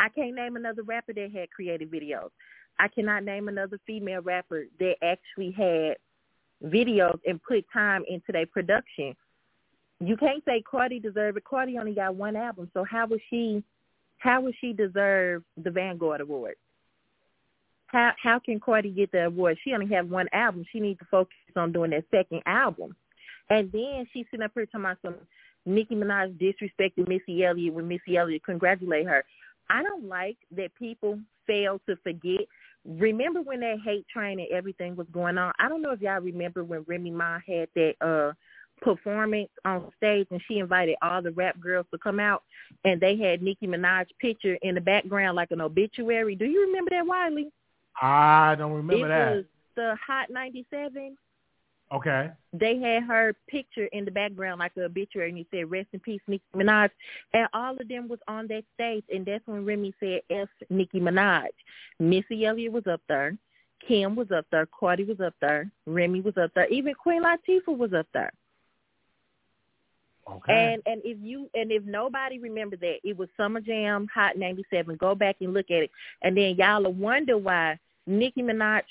I 0.00 0.08
can't 0.08 0.34
name 0.34 0.56
another 0.56 0.82
rapper 0.82 1.12
that 1.12 1.30
had 1.32 1.50
creative 1.50 1.90
videos. 1.90 2.30
I 2.78 2.88
cannot 2.88 3.24
name 3.24 3.48
another 3.48 3.78
female 3.86 4.22
rapper 4.22 4.64
that 4.80 4.94
actually 5.02 5.52
had 5.52 5.96
videos 6.68 7.18
and 7.26 7.42
put 7.42 7.64
time 7.72 8.04
into 8.08 8.32
their 8.32 8.46
production. 8.46 9.14
You 10.00 10.16
can't 10.16 10.44
say 10.44 10.62
Cardi 10.68 10.98
deserved 10.98 11.38
it. 11.38 11.44
Cardi 11.44 11.78
only 11.78 11.94
got 11.94 12.16
one 12.16 12.36
album, 12.36 12.70
so 12.74 12.84
how 12.84 13.06
would 13.06 13.20
she 13.30 13.62
how 14.18 14.40
would 14.40 14.54
she 14.60 14.72
deserve 14.72 15.44
the 15.62 15.70
Vanguard 15.70 16.22
Award? 16.22 16.54
How 17.94 18.12
how 18.20 18.40
can 18.40 18.58
Cardi 18.58 18.90
get 18.90 19.12
the 19.12 19.26
award? 19.26 19.56
She 19.62 19.72
only 19.72 19.86
have 19.94 20.10
one 20.10 20.26
album. 20.32 20.64
She 20.72 20.80
needs 20.80 20.98
to 20.98 21.06
focus 21.08 21.36
on 21.54 21.70
doing 21.70 21.92
that 21.92 22.04
second 22.10 22.42
album. 22.44 22.96
And 23.50 23.70
then 23.70 24.04
she's 24.12 24.26
sitting 24.32 24.44
up 24.44 24.50
here 24.52 24.66
talking 24.66 24.80
about 24.80 24.98
some 25.00 25.14
Nicki 25.64 25.94
Minaj 25.94 26.36
disrespected 26.36 27.06
Missy 27.06 27.44
Elliott 27.44 27.72
when 27.72 27.86
Missy 27.86 28.16
Elliott 28.16 28.44
congratulate 28.44 29.06
her. 29.06 29.24
I 29.70 29.84
don't 29.84 30.08
like 30.08 30.36
that 30.56 30.74
people 30.74 31.20
fail 31.46 31.80
to 31.88 31.94
forget. 32.02 32.40
Remember 32.84 33.42
when 33.42 33.60
that 33.60 33.78
hate 33.84 34.06
train 34.08 34.40
and 34.40 34.48
everything 34.50 34.96
was 34.96 35.06
going 35.12 35.38
on? 35.38 35.52
I 35.60 35.68
don't 35.68 35.80
know 35.80 35.92
if 35.92 36.00
y'all 36.00 36.20
remember 36.20 36.64
when 36.64 36.84
Remy 36.88 37.12
Ma 37.12 37.38
had 37.46 37.68
that 37.76 37.94
uh 38.00 38.32
performance 38.82 39.50
on 39.64 39.92
stage 39.96 40.26
and 40.32 40.42
she 40.48 40.58
invited 40.58 40.96
all 41.00 41.22
the 41.22 41.30
rap 41.30 41.60
girls 41.60 41.86
to 41.92 41.98
come 41.98 42.18
out 42.18 42.42
and 42.84 43.00
they 43.00 43.16
had 43.16 43.40
Nicki 43.40 43.68
Minaj 43.68 44.06
picture 44.18 44.58
in 44.62 44.74
the 44.74 44.80
background 44.80 45.36
like 45.36 45.52
an 45.52 45.60
obituary. 45.60 46.34
Do 46.34 46.44
you 46.44 46.62
remember 46.62 46.90
that, 46.90 47.06
Wiley? 47.06 47.52
Ah, 48.00 48.50
I 48.50 48.54
don't 48.54 48.72
remember 48.72 49.06
it 49.06 49.08
that. 49.08 49.34
was 49.36 49.44
the 49.76 49.96
Hot 50.06 50.30
97. 50.30 51.16
Okay. 51.92 52.30
They 52.52 52.78
had 52.78 53.04
her 53.04 53.34
picture 53.48 53.86
in 53.86 54.04
the 54.04 54.10
background 54.10 54.58
like 54.58 54.72
an 54.76 54.82
obituary, 54.84 55.30
and 55.30 55.38
it 55.38 55.46
said 55.50 55.70
"Rest 55.70 55.88
in 55.92 56.00
peace, 56.00 56.20
Nicki 56.26 56.42
Minaj," 56.56 56.90
and 57.34 57.46
all 57.52 57.76
of 57.76 57.88
them 57.88 58.08
was 58.08 58.18
on 58.26 58.46
that 58.48 58.64
stage, 58.74 59.04
and 59.12 59.24
that's 59.24 59.46
when 59.46 59.64
Remy 59.64 59.94
said 60.00 60.22
"F 60.30 60.48
Nicki 60.70 60.98
Minaj." 60.98 61.48
Missy 62.00 62.46
Elliott 62.46 62.72
was 62.72 62.86
up 62.86 63.02
there, 63.08 63.36
Kim 63.86 64.16
was 64.16 64.30
up 64.30 64.46
there, 64.50 64.66
Cardi 64.66 65.04
was 65.04 65.20
up 65.20 65.34
there, 65.40 65.70
Remy 65.86 66.22
was 66.22 66.36
up 66.36 66.50
there, 66.54 66.66
even 66.68 66.94
Queen 66.94 67.22
Latifah 67.22 67.76
was 67.76 67.92
up 67.92 68.06
there. 68.14 68.32
Okay. 70.30 70.72
And 70.72 70.82
and 70.86 71.02
if 71.04 71.18
you 71.20 71.50
and 71.54 71.70
if 71.70 71.84
nobody 71.84 72.38
remember 72.38 72.76
that, 72.76 72.96
it 73.04 73.16
was 73.16 73.28
Summer 73.36 73.60
Jam 73.60 74.08
Hot 74.14 74.38
97. 74.38 74.96
Go 74.96 75.14
back 75.14 75.36
and 75.40 75.52
look 75.52 75.70
at 75.70 75.84
it, 75.84 75.90
and 76.22 76.36
then 76.36 76.56
y'all 76.56 76.82
will 76.82 76.92
wonder 76.92 77.36
why 77.36 77.78
Nicki 78.06 78.42
Minaj 78.42 78.82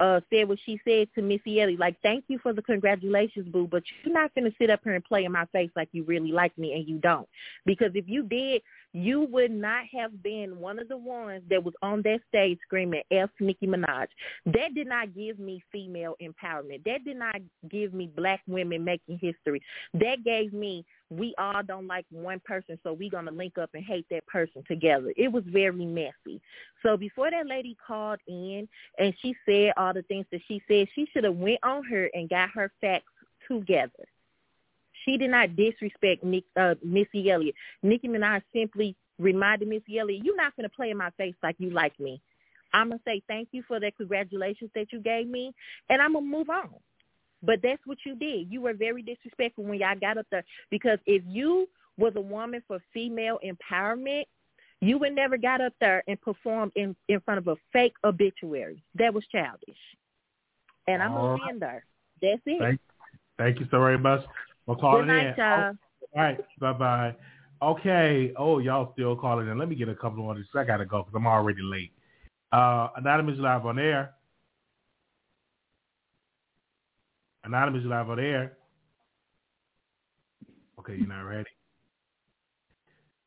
uh 0.00 0.20
said 0.30 0.48
what 0.48 0.58
she 0.66 0.80
said 0.84 1.08
to 1.14 1.22
Missy 1.22 1.60
Elliott, 1.60 1.78
like, 1.78 1.96
thank 2.02 2.24
you 2.28 2.38
for 2.38 2.52
the 2.52 2.62
congratulations, 2.62 3.48
boo, 3.48 3.68
but 3.70 3.82
you're 4.02 4.12
not 4.12 4.34
going 4.34 4.44
to 4.44 4.56
sit 4.58 4.70
up 4.70 4.80
here 4.82 4.94
and 4.94 5.04
play 5.04 5.24
in 5.24 5.32
my 5.32 5.46
face 5.46 5.70
like 5.76 5.88
you 5.92 6.02
really 6.04 6.32
like 6.32 6.56
me 6.58 6.72
and 6.74 6.88
you 6.88 6.98
don't. 6.98 7.28
Because 7.64 7.92
if 7.94 8.08
you 8.08 8.24
did, 8.24 8.62
you 8.94 9.22
would 9.32 9.50
not 9.50 9.84
have 9.92 10.22
been 10.22 10.60
one 10.60 10.78
of 10.78 10.88
the 10.88 10.96
ones 10.96 11.42
that 11.50 11.62
was 11.62 11.74
on 11.82 12.00
that 12.02 12.20
stage 12.28 12.58
screaming 12.64 13.02
F 13.10 13.28
Nicki 13.40 13.66
Minaj. 13.66 14.06
That 14.46 14.74
did 14.74 14.86
not 14.86 15.14
give 15.14 15.40
me 15.40 15.62
female 15.72 16.14
empowerment. 16.22 16.84
That 16.84 17.04
did 17.04 17.16
not 17.16 17.34
give 17.68 17.92
me 17.92 18.08
black 18.16 18.40
women 18.46 18.84
making 18.84 19.18
history. 19.18 19.60
That 19.94 20.24
gave 20.24 20.52
me 20.52 20.84
we 21.10 21.34
all 21.38 21.62
don't 21.66 21.88
like 21.88 22.06
one 22.10 22.40
person, 22.44 22.78
so 22.82 22.92
we're 22.92 23.10
going 23.10 23.26
to 23.26 23.32
link 23.32 23.58
up 23.58 23.70
and 23.74 23.84
hate 23.84 24.06
that 24.10 24.26
person 24.28 24.62
together. 24.66 25.12
It 25.16 25.30
was 25.30 25.44
very 25.46 25.84
messy. 25.84 26.40
So 26.82 26.96
before 26.96 27.30
that 27.32 27.46
lady 27.46 27.76
called 27.84 28.20
in 28.28 28.68
and 28.98 29.12
she 29.20 29.34
said 29.44 29.72
all 29.76 29.92
the 29.92 30.02
things 30.02 30.26
that 30.30 30.40
she 30.46 30.62
said, 30.68 30.86
she 30.94 31.08
should 31.12 31.24
have 31.24 31.34
went 31.34 31.58
on 31.64 31.84
her 31.84 32.08
and 32.14 32.28
got 32.28 32.50
her 32.50 32.70
facts 32.80 33.12
together. 33.48 34.06
She 35.04 35.16
did 35.16 35.30
not 35.30 35.56
disrespect 35.56 36.24
Nick, 36.24 36.44
uh, 36.56 36.74
Missy 36.82 37.30
Elliott. 37.30 37.54
Nicki 37.82 38.08
Minaj 38.08 38.42
simply 38.52 38.96
reminded 39.18 39.68
Missy 39.68 39.98
Elliott, 39.98 40.24
you're 40.24 40.36
not 40.36 40.56
going 40.56 40.68
to 40.68 40.74
play 40.74 40.90
in 40.90 40.96
my 40.96 41.10
face 41.10 41.34
like 41.42 41.56
you 41.58 41.70
like 41.70 41.98
me. 42.00 42.20
I'm 42.72 42.88
going 42.88 42.98
to 42.98 43.04
say 43.04 43.22
thank 43.28 43.48
you 43.52 43.62
for 43.68 43.78
the 43.78 43.92
congratulations 43.92 44.70
that 44.74 44.92
you 44.92 45.00
gave 45.00 45.28
me, 45.28 45.54
and 45.88 46.02
I'm 46.02 46.14
going 46.14 46.24
to 46.24 46.30
move 46.30 46.50
on. 46.50 46.70
But 47.42 47.60
that's 47.62 47.82
what 47.84 47.98
you 48.04 48.16
did. 48.16 48.50
You 48.50 48.62
were 48.62 48.72
very 48.72 49.02
disrespectful 49.02 49.64
when 49.64 49.78
y'all 49.78 49.98
got 50.00 50.18
up 50.18 50.26
there 50.30 50.44
because 50.70 50.98
if 51.06 51.22
you 51.26 51.68
was 51.98 52.14
a 52.16 52.20
woman 52.20 52.62
for 52.66 52.80
female 52.92 53.38
empowerment, 53.44 54.24
you 54.80 54.98
would 54.98 55.14
never 55.14 55.36
got 55.36 55.60
up 55.60 55.74
there 55.80 56.02
and 56.08 56.20
performed 56.20 56.72
in 56.74 56.96
in 57.08 57.20
front 57.20 57.38
of 57.38 57.48
a 57.48 57.56
fake 57.72 57.94
obituary. 58.02 58.82
That 58.96 59.14
was 59.14 59.24
childish. 59.30 59.76
and 60.86 61.02
I'm 61.02 61.12
All 61.12 61.28
gonna 61.28 61.42
right. 61.42 61.50
end 61.50 61.62
her. 61.62 61.84
That's 62.20 62.40
it. 62.46 62.60
Thank, 62.60 62.80
thank 63.38 63.60
you 63.60 63.66
so 63.70 63.78
very 63.78 63.98
much 63.98 64.24
for 64.66 64.76
calling 64.76 65.06
Good 65.06 65.12
night, 65.12 65.26
in. 65.26 65.34
y'all. 65.36 65.72
All 66.16 66.22
right, 66.22 66.38
bye 66.60 66.72
bye. 66.72 67.16
Okay. 67.62 68.32
Oh, 68.36 68.58
y'all 68.58 68.92
still 68.92 69.16
calling 69.16 69.48
in. 69.48 69.58
Let 69.58 69.68
me 69.68 69.74
get 69.74 69.88
a 69.88 69.94
couple 69.94 70.18
more. 70.18 70.36
I 70.54 70.64
gotta 70.64 70.84
go 70.84 70.98
because 71.02 71.14
I'm 71.14 71.26
already 71.26 71.62
late. 71.62 71.92
Uh, 72.52 72.88
Anonymous 72.96 73.38
live 73.38 73.66
on 73.66 73.78
air. 73.78 74.14
Anonymous 77.44 77.84
live 77.84 78.10
on 78.10 78.20
air. 78.20 78.56
Okay, 80.78 80.96
you're 80.96 81.08
not 81.08 81.22
ready. 81.22 81.50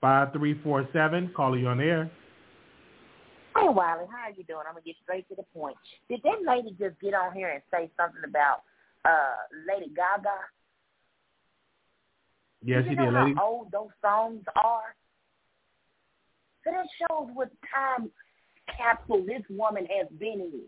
Five 0.01 0.33
three 0.33 0.59
four 0.63 0.87
seven. 0.93 1.31
Calling 1.35 1.61
you 1.61 1.67
on 1.67 1.81
air. 1.81 2.09
Hey, 3.55 3.69
Wiley, 3.69 4.05
how 4.11 4.29
are 4.29 4.31
you 4.35 4.43
doing? 4.43 4.61
I'm 4.67 4.73
gonna 4.73 4.85
get 4.85 4.95
straight 5.01 5.27
to 5.29 5.35
the 5.35 5.43
point. 5.53 5.75
Did 6.09 6.21
that 6.23 6.45
lady 6.47 6.75
just 6.79 6.99
get 7.01 7.15
on 7.15 7.33
here 7.33 7.49
and 7.49 7.61
say 7.71 7.89
something 7.97 8.21
about 8.23 8.61
uh 9.03 9.35
Lady 9.67 9.91
Gaga? 9.95 10.29
Yes, 12.63 12.83
Do 12.83 12.89
you 12.91 12.95
know 12.95 13.05
did, 13.05 13.13
lady. 13.13 13.33
how 13.35 13.45
old 13.47 13.71
those 13.71 13.89
songs 14.01 14.43
are? 14.55 14.95
So 16.63 16.71
that 16.71 16.85
shows 16.99 17.29
what 17.33 17.49
time 17.73 18.09
capsule 18.75 19.23
this 19.25 19.43
woman 19.49 19.85
has 19.85 20.07
been 20.19 20.41
in. 20.41 20.61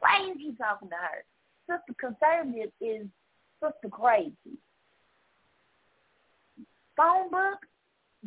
Why 0.00 0.24
ain't 0.26 0.40
you 0.40 0.54
talking 0.56 0.88
to 0.88 0.94
her? 0.94 1.24
Sister 1.66 1.94
Conservative 2.00 2.72
is 2.80 3.06
Sister 3.62 3.88
Crazy. 3.90 4.34
Phone 6.96 7.30
book? 7.30 7.58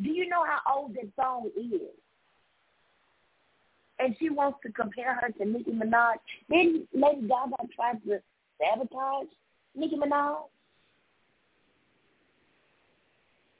Do 0.02 0.10
you 0.10 0.28
know 0.28 0.44
how 0.44 0.60
old 0.74 0.94
that 0.94 1.08
song 1.16 1.50
is? 1.56 1.80
And 3.98 4.16
she 4.18 4.30
wants 4.30 4.58
to 4.64 4.72
compare 4.72 5.14
her 5.20 5.28
to 5.28 5.44
Nicki 5.44 5.70
Minaj. 5.70 6.14
Didn't 6.50 6.88
Lady 6.94 7.28
Gaga 7.28 7.56
try 7.74 7.92
to 7.92 8.20
sabotage 8.58 9.28
Nicki 9.74 9.96
Minaj? 9.96 10.44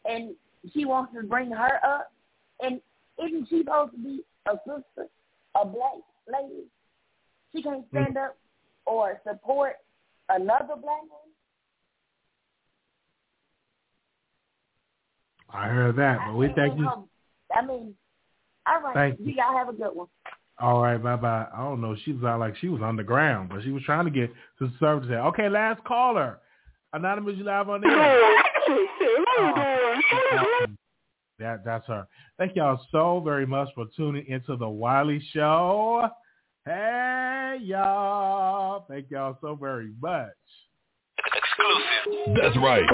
And 0.04 0.34
she 0.72 0.84
wants 0.84 1.12
to 1.14 1.22
bring 1.22 1.50
her 1.50 1.80
up. 1.84 2.12
And 2.60 2.80
isn't 3.24 3.48
she 3.48 3.58
supposed 3.58 3.92
to 3.92 3.98
be 3.98 4.24
a 4.46 4.52
sister, 4.66 5.08
a 5.60 5.64
black 5.64 6.00
lady? 6.28 6.64
She 7.54 7.62
can't 7.62 7.84
hmm. 7.90 7.96
stand 7.96 8.16
up 8.16 8.36
or 8.86 9.20
support 9.26 9.76
another 10.28 10.76
black 10.80 11.02
woman. 11.02 11.32
I 15.50 15.68
heard 15.68 15.96
that, 15.96 16.18
but 16.26 16.36
we 16.36 16.48
thank 16.56 16.78
you. 16.78 16.86
Um, 16.86 17.04
I 17.54 17.64
mean, 17.64 17.94
all 18.66 18.80
right. 18.80 18.94
Thank 18.94 19.20
you. 19.20 19.26
you. 19.26 19.34
y'all 19.34 19.56
have 19.56 19.68
a 19.68 19.72
good 19.72 19.94
one. 19.94 20.06
All 20.58 20.82
right, 20.82 21.02
bye 21.02 21.16
bye. 21.16 21.46
I 21.52 21.58
don't 21.58 21.80
know. 21.80 21.96
She 22.04 22.12
was 22.12 22.24
out 22.24 22.40
like 22.40 22.56
she 22.56 22.68
was 22.68 22.80
underground, 22.82 23.50
but 23.50 23.62
she 23.62 23.70
was 23.70 23.82
trying 23.82 24.04
to 24.06 24.10
get 24.10 24.32
to 24.58 24.68
the 24.68 24.72
service. 24.78 25.08
There. 25.08 25.20
Okay, 25.26 25.48
last 25.48 25.82
caller. 25.84 26.38
Anonymous, 26.94 27.36
you 27.36 27.44
live 27.44 27.68
on 27.68 27.80
there. 30.36 30.76
That 31.38 31.64
that's 31.64 31.86
her. 31.86 32.06
Thank 32.38 32.56
y'all 32.56 32.80
so 32.92 33.20
very 33.24 33.46
much 33.46 33.68
for 33.74 33.86
tuning 33.96 34.26
into 34.28 34.56
the 34.56 34.68
Wiley 34.68 35.22
Show. 35.32 36.08
Hey 36.64 37.58
y'all. 37.62 38.84
Thank 38.88 39.10
y'all 39.10 39.36
so 39.40 39.56
very 39.56 39.92
much. 40.00 40.28
Exclusive. 41.18 42.36
That's 42.40 42.56
right. 42.58 42.84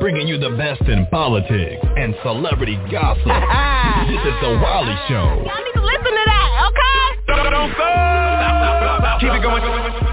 Bringing 0.00 0.28
you 0.28 0.38
the 0.38 0.56
best 0.56 0.82
in 0.82 1.06
politics 1.10 1.84
and 1.96 2.14
celebrity 2.22 2.76
gossip. 2.90 3.26
this 4.08 4.22
is 4.24 4.36
the 4.40 4.58
Wiley 4.62 4.96
Show. 5.08 5.44
Y'all 5.44 5.64
need 5.64 5.72
to 5.74 5.84
listen 5.84 6.12
to 6.12 6.24
that, 6.26 6.70
okay? 6.70 7.50
Don't 7.50 7.72
stop. 7.74 9.20
Keep 9.20 9.32
it 9.32 9.42
going. 9.42 10.05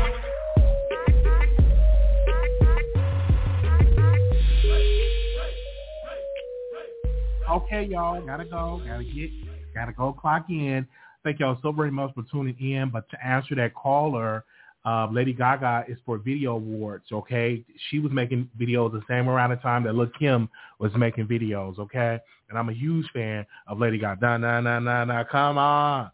Okay, 7.73 7.89
y'all, 7.89 8.23
gotta 8.23 8.45
go, 8.45 8.79
gotta 8.85 9.03
get, 9.03 9.31
gotta 9.73 9.93
go 9.93 10.13
clock 10.13 10.45
in. 10.47 10.85
Thank 11.23 11.39
y'all 11.39 11.57
so 11.63 11.71
very 11.71 11.89
much 11.89 12.13
for 12.13 12.23
tuning 12.31 12.55
in. 12.59 12.91
But 12.91 13.09
to 13.09 13.25
answer 13.25 13.55
that 13.55 13.73
caller, 13.73 14.45
uh, 14.85 15.07
Lady 15.11 15.33
Gaga 15.33 15.85
is 15.87 15.97
for 16.05 16.19
video 16.19 16.51
awards. 16.53 17.05
Okay, 17.11 17.65
she 17.89 17.97
was 17.97 18.11
making 18.11 18.47
videos 18.61 18.91
the 18.91 19.01
same 19.09 19.27
around 19.27 19.49
the 19.49 19.55
time 19.55 19.85
that 19.85 19.95
Lil 19.95 20.11
Kim 20.19 20.49
was 20.77 20.91
making 20.95 21.25
videos. 21.25 21.79
Okay, 21.79 22.19
and 22.49 22.59
I'm 22.59 22.69
a 22.69 22.73
huge 22.73 23.07
fan 23.11 23.43
of 23.65 23.79
Lady 23.79 23.97
Gaga. 23.97 24.21
Nah, 24.21 24.37
nah, 24.37 24.61
nah, 24.61 24.77
nah, 24.77 25.05
nah, 25.05 25.23
come 25.23 25.57
on. 25.57 26.11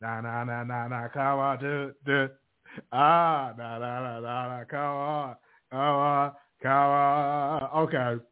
Nah, 0.00 0.20
nah, 0.20 0.44
nah, 0.44 0.62
nah, 0.62 0.86
nah, 0.86 1.08
come 1.08 1.40
on, 1.40 1.58
dude, 1.58 1.94
dude. 2.06 2.30
Ah, 2.92 3.52
nah, 3.58 3.78
nah, 3.78 4.00
nah, 4.02 4.20
nah, 4.20 4.58
nah, 4.58 4.64
come 4.70 4.80
on, 4.80 5.36
come 5.72 5.80
on, 5.80 6.32
come 6.62 6.70
on. 6.70 7.88
Okay. 7.88 8.24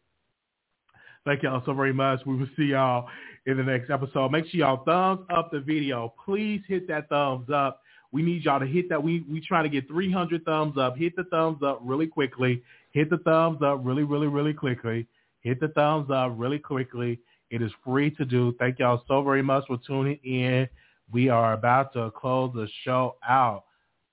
Thank 1.28 1.42
y'all 1.42 1.62
so 1.66 1.74
very 1.74 1.92
much. 1.92 2.20
We 2.24 2.36
will 2.36 2.48
see 2.56 2.68
y'all 2.70 3.06
in 3.44 3.58
the 3.58 3.62
next 3.62 3.90
episode. 3.90 4.32
Make 4.32 4.46
sure 4.46 4.60
y'all 4.60 4.82
thumbs 4.82 5.26
up 5.28 5.50
the 5.52 5.60
video. 5.60 6.14
Please 6.24 6.62
hit 6.66 6.88
that 6.88 7.10
thumbs 7.10 7.50
up. 7.52 7.82
We 8.12 8.22
need 8.22 8.44
y'all 8.44 8.58
to 8.60 8.66
hit 8.66 8.88
that. 8.88 9.02
We 9.02 9.26
we 9.30 9.42
trying 9.42 9.64
to 9.64 9.68
get 9.68 9.86
300 9.88 10.42
thumbs 10.46 10.78
up. 10.78 10.96
Hit 10.96 11.16
the 11.16 11.24
thumbs 11.24 11.62
up 11.62 11.80
really 11.82 12.06
quickly. 12.06 12.62
Hit 12.92 13.10
the 13.10 13.18
thumbs 13.18 13.60
up 13.60 13.80
really, 13.82 14.04
really, 14.04 14.26
really 14.26 14.54
quickly. 14.54 15.06
Hit 15.42 15.60
the 15.60 15.68
thumbs 15.68 16.10
up 16.10 16.32
really 16.34 16.58
quickly. 16.58 17.20
It 17.50 17.60
is 17.60 17.72
free 17.84 18.10
to 18.12 18.24
do. 18.24 18.54
Thank 18.58 18.78
y'all 18.78 19.02
so 19.06 19.22
very 19.22 19.42
much 19.42 19.64
for 19.66 19.76
tuning 19.86 20.18
in. 20.24 20.66
We 21.12 21.28
are 21.28 21.52
about 21.52 21.92
to 21.92 22.10
close 22.12 22.52
the 22.54 22.68
show 22.86 23.16
out. 23.28 23.64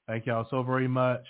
Thank 0.05 0.25
y'all 0.25 0.47
so 0.49 0.63
very 0.63 0.89
much. 0.89 1.23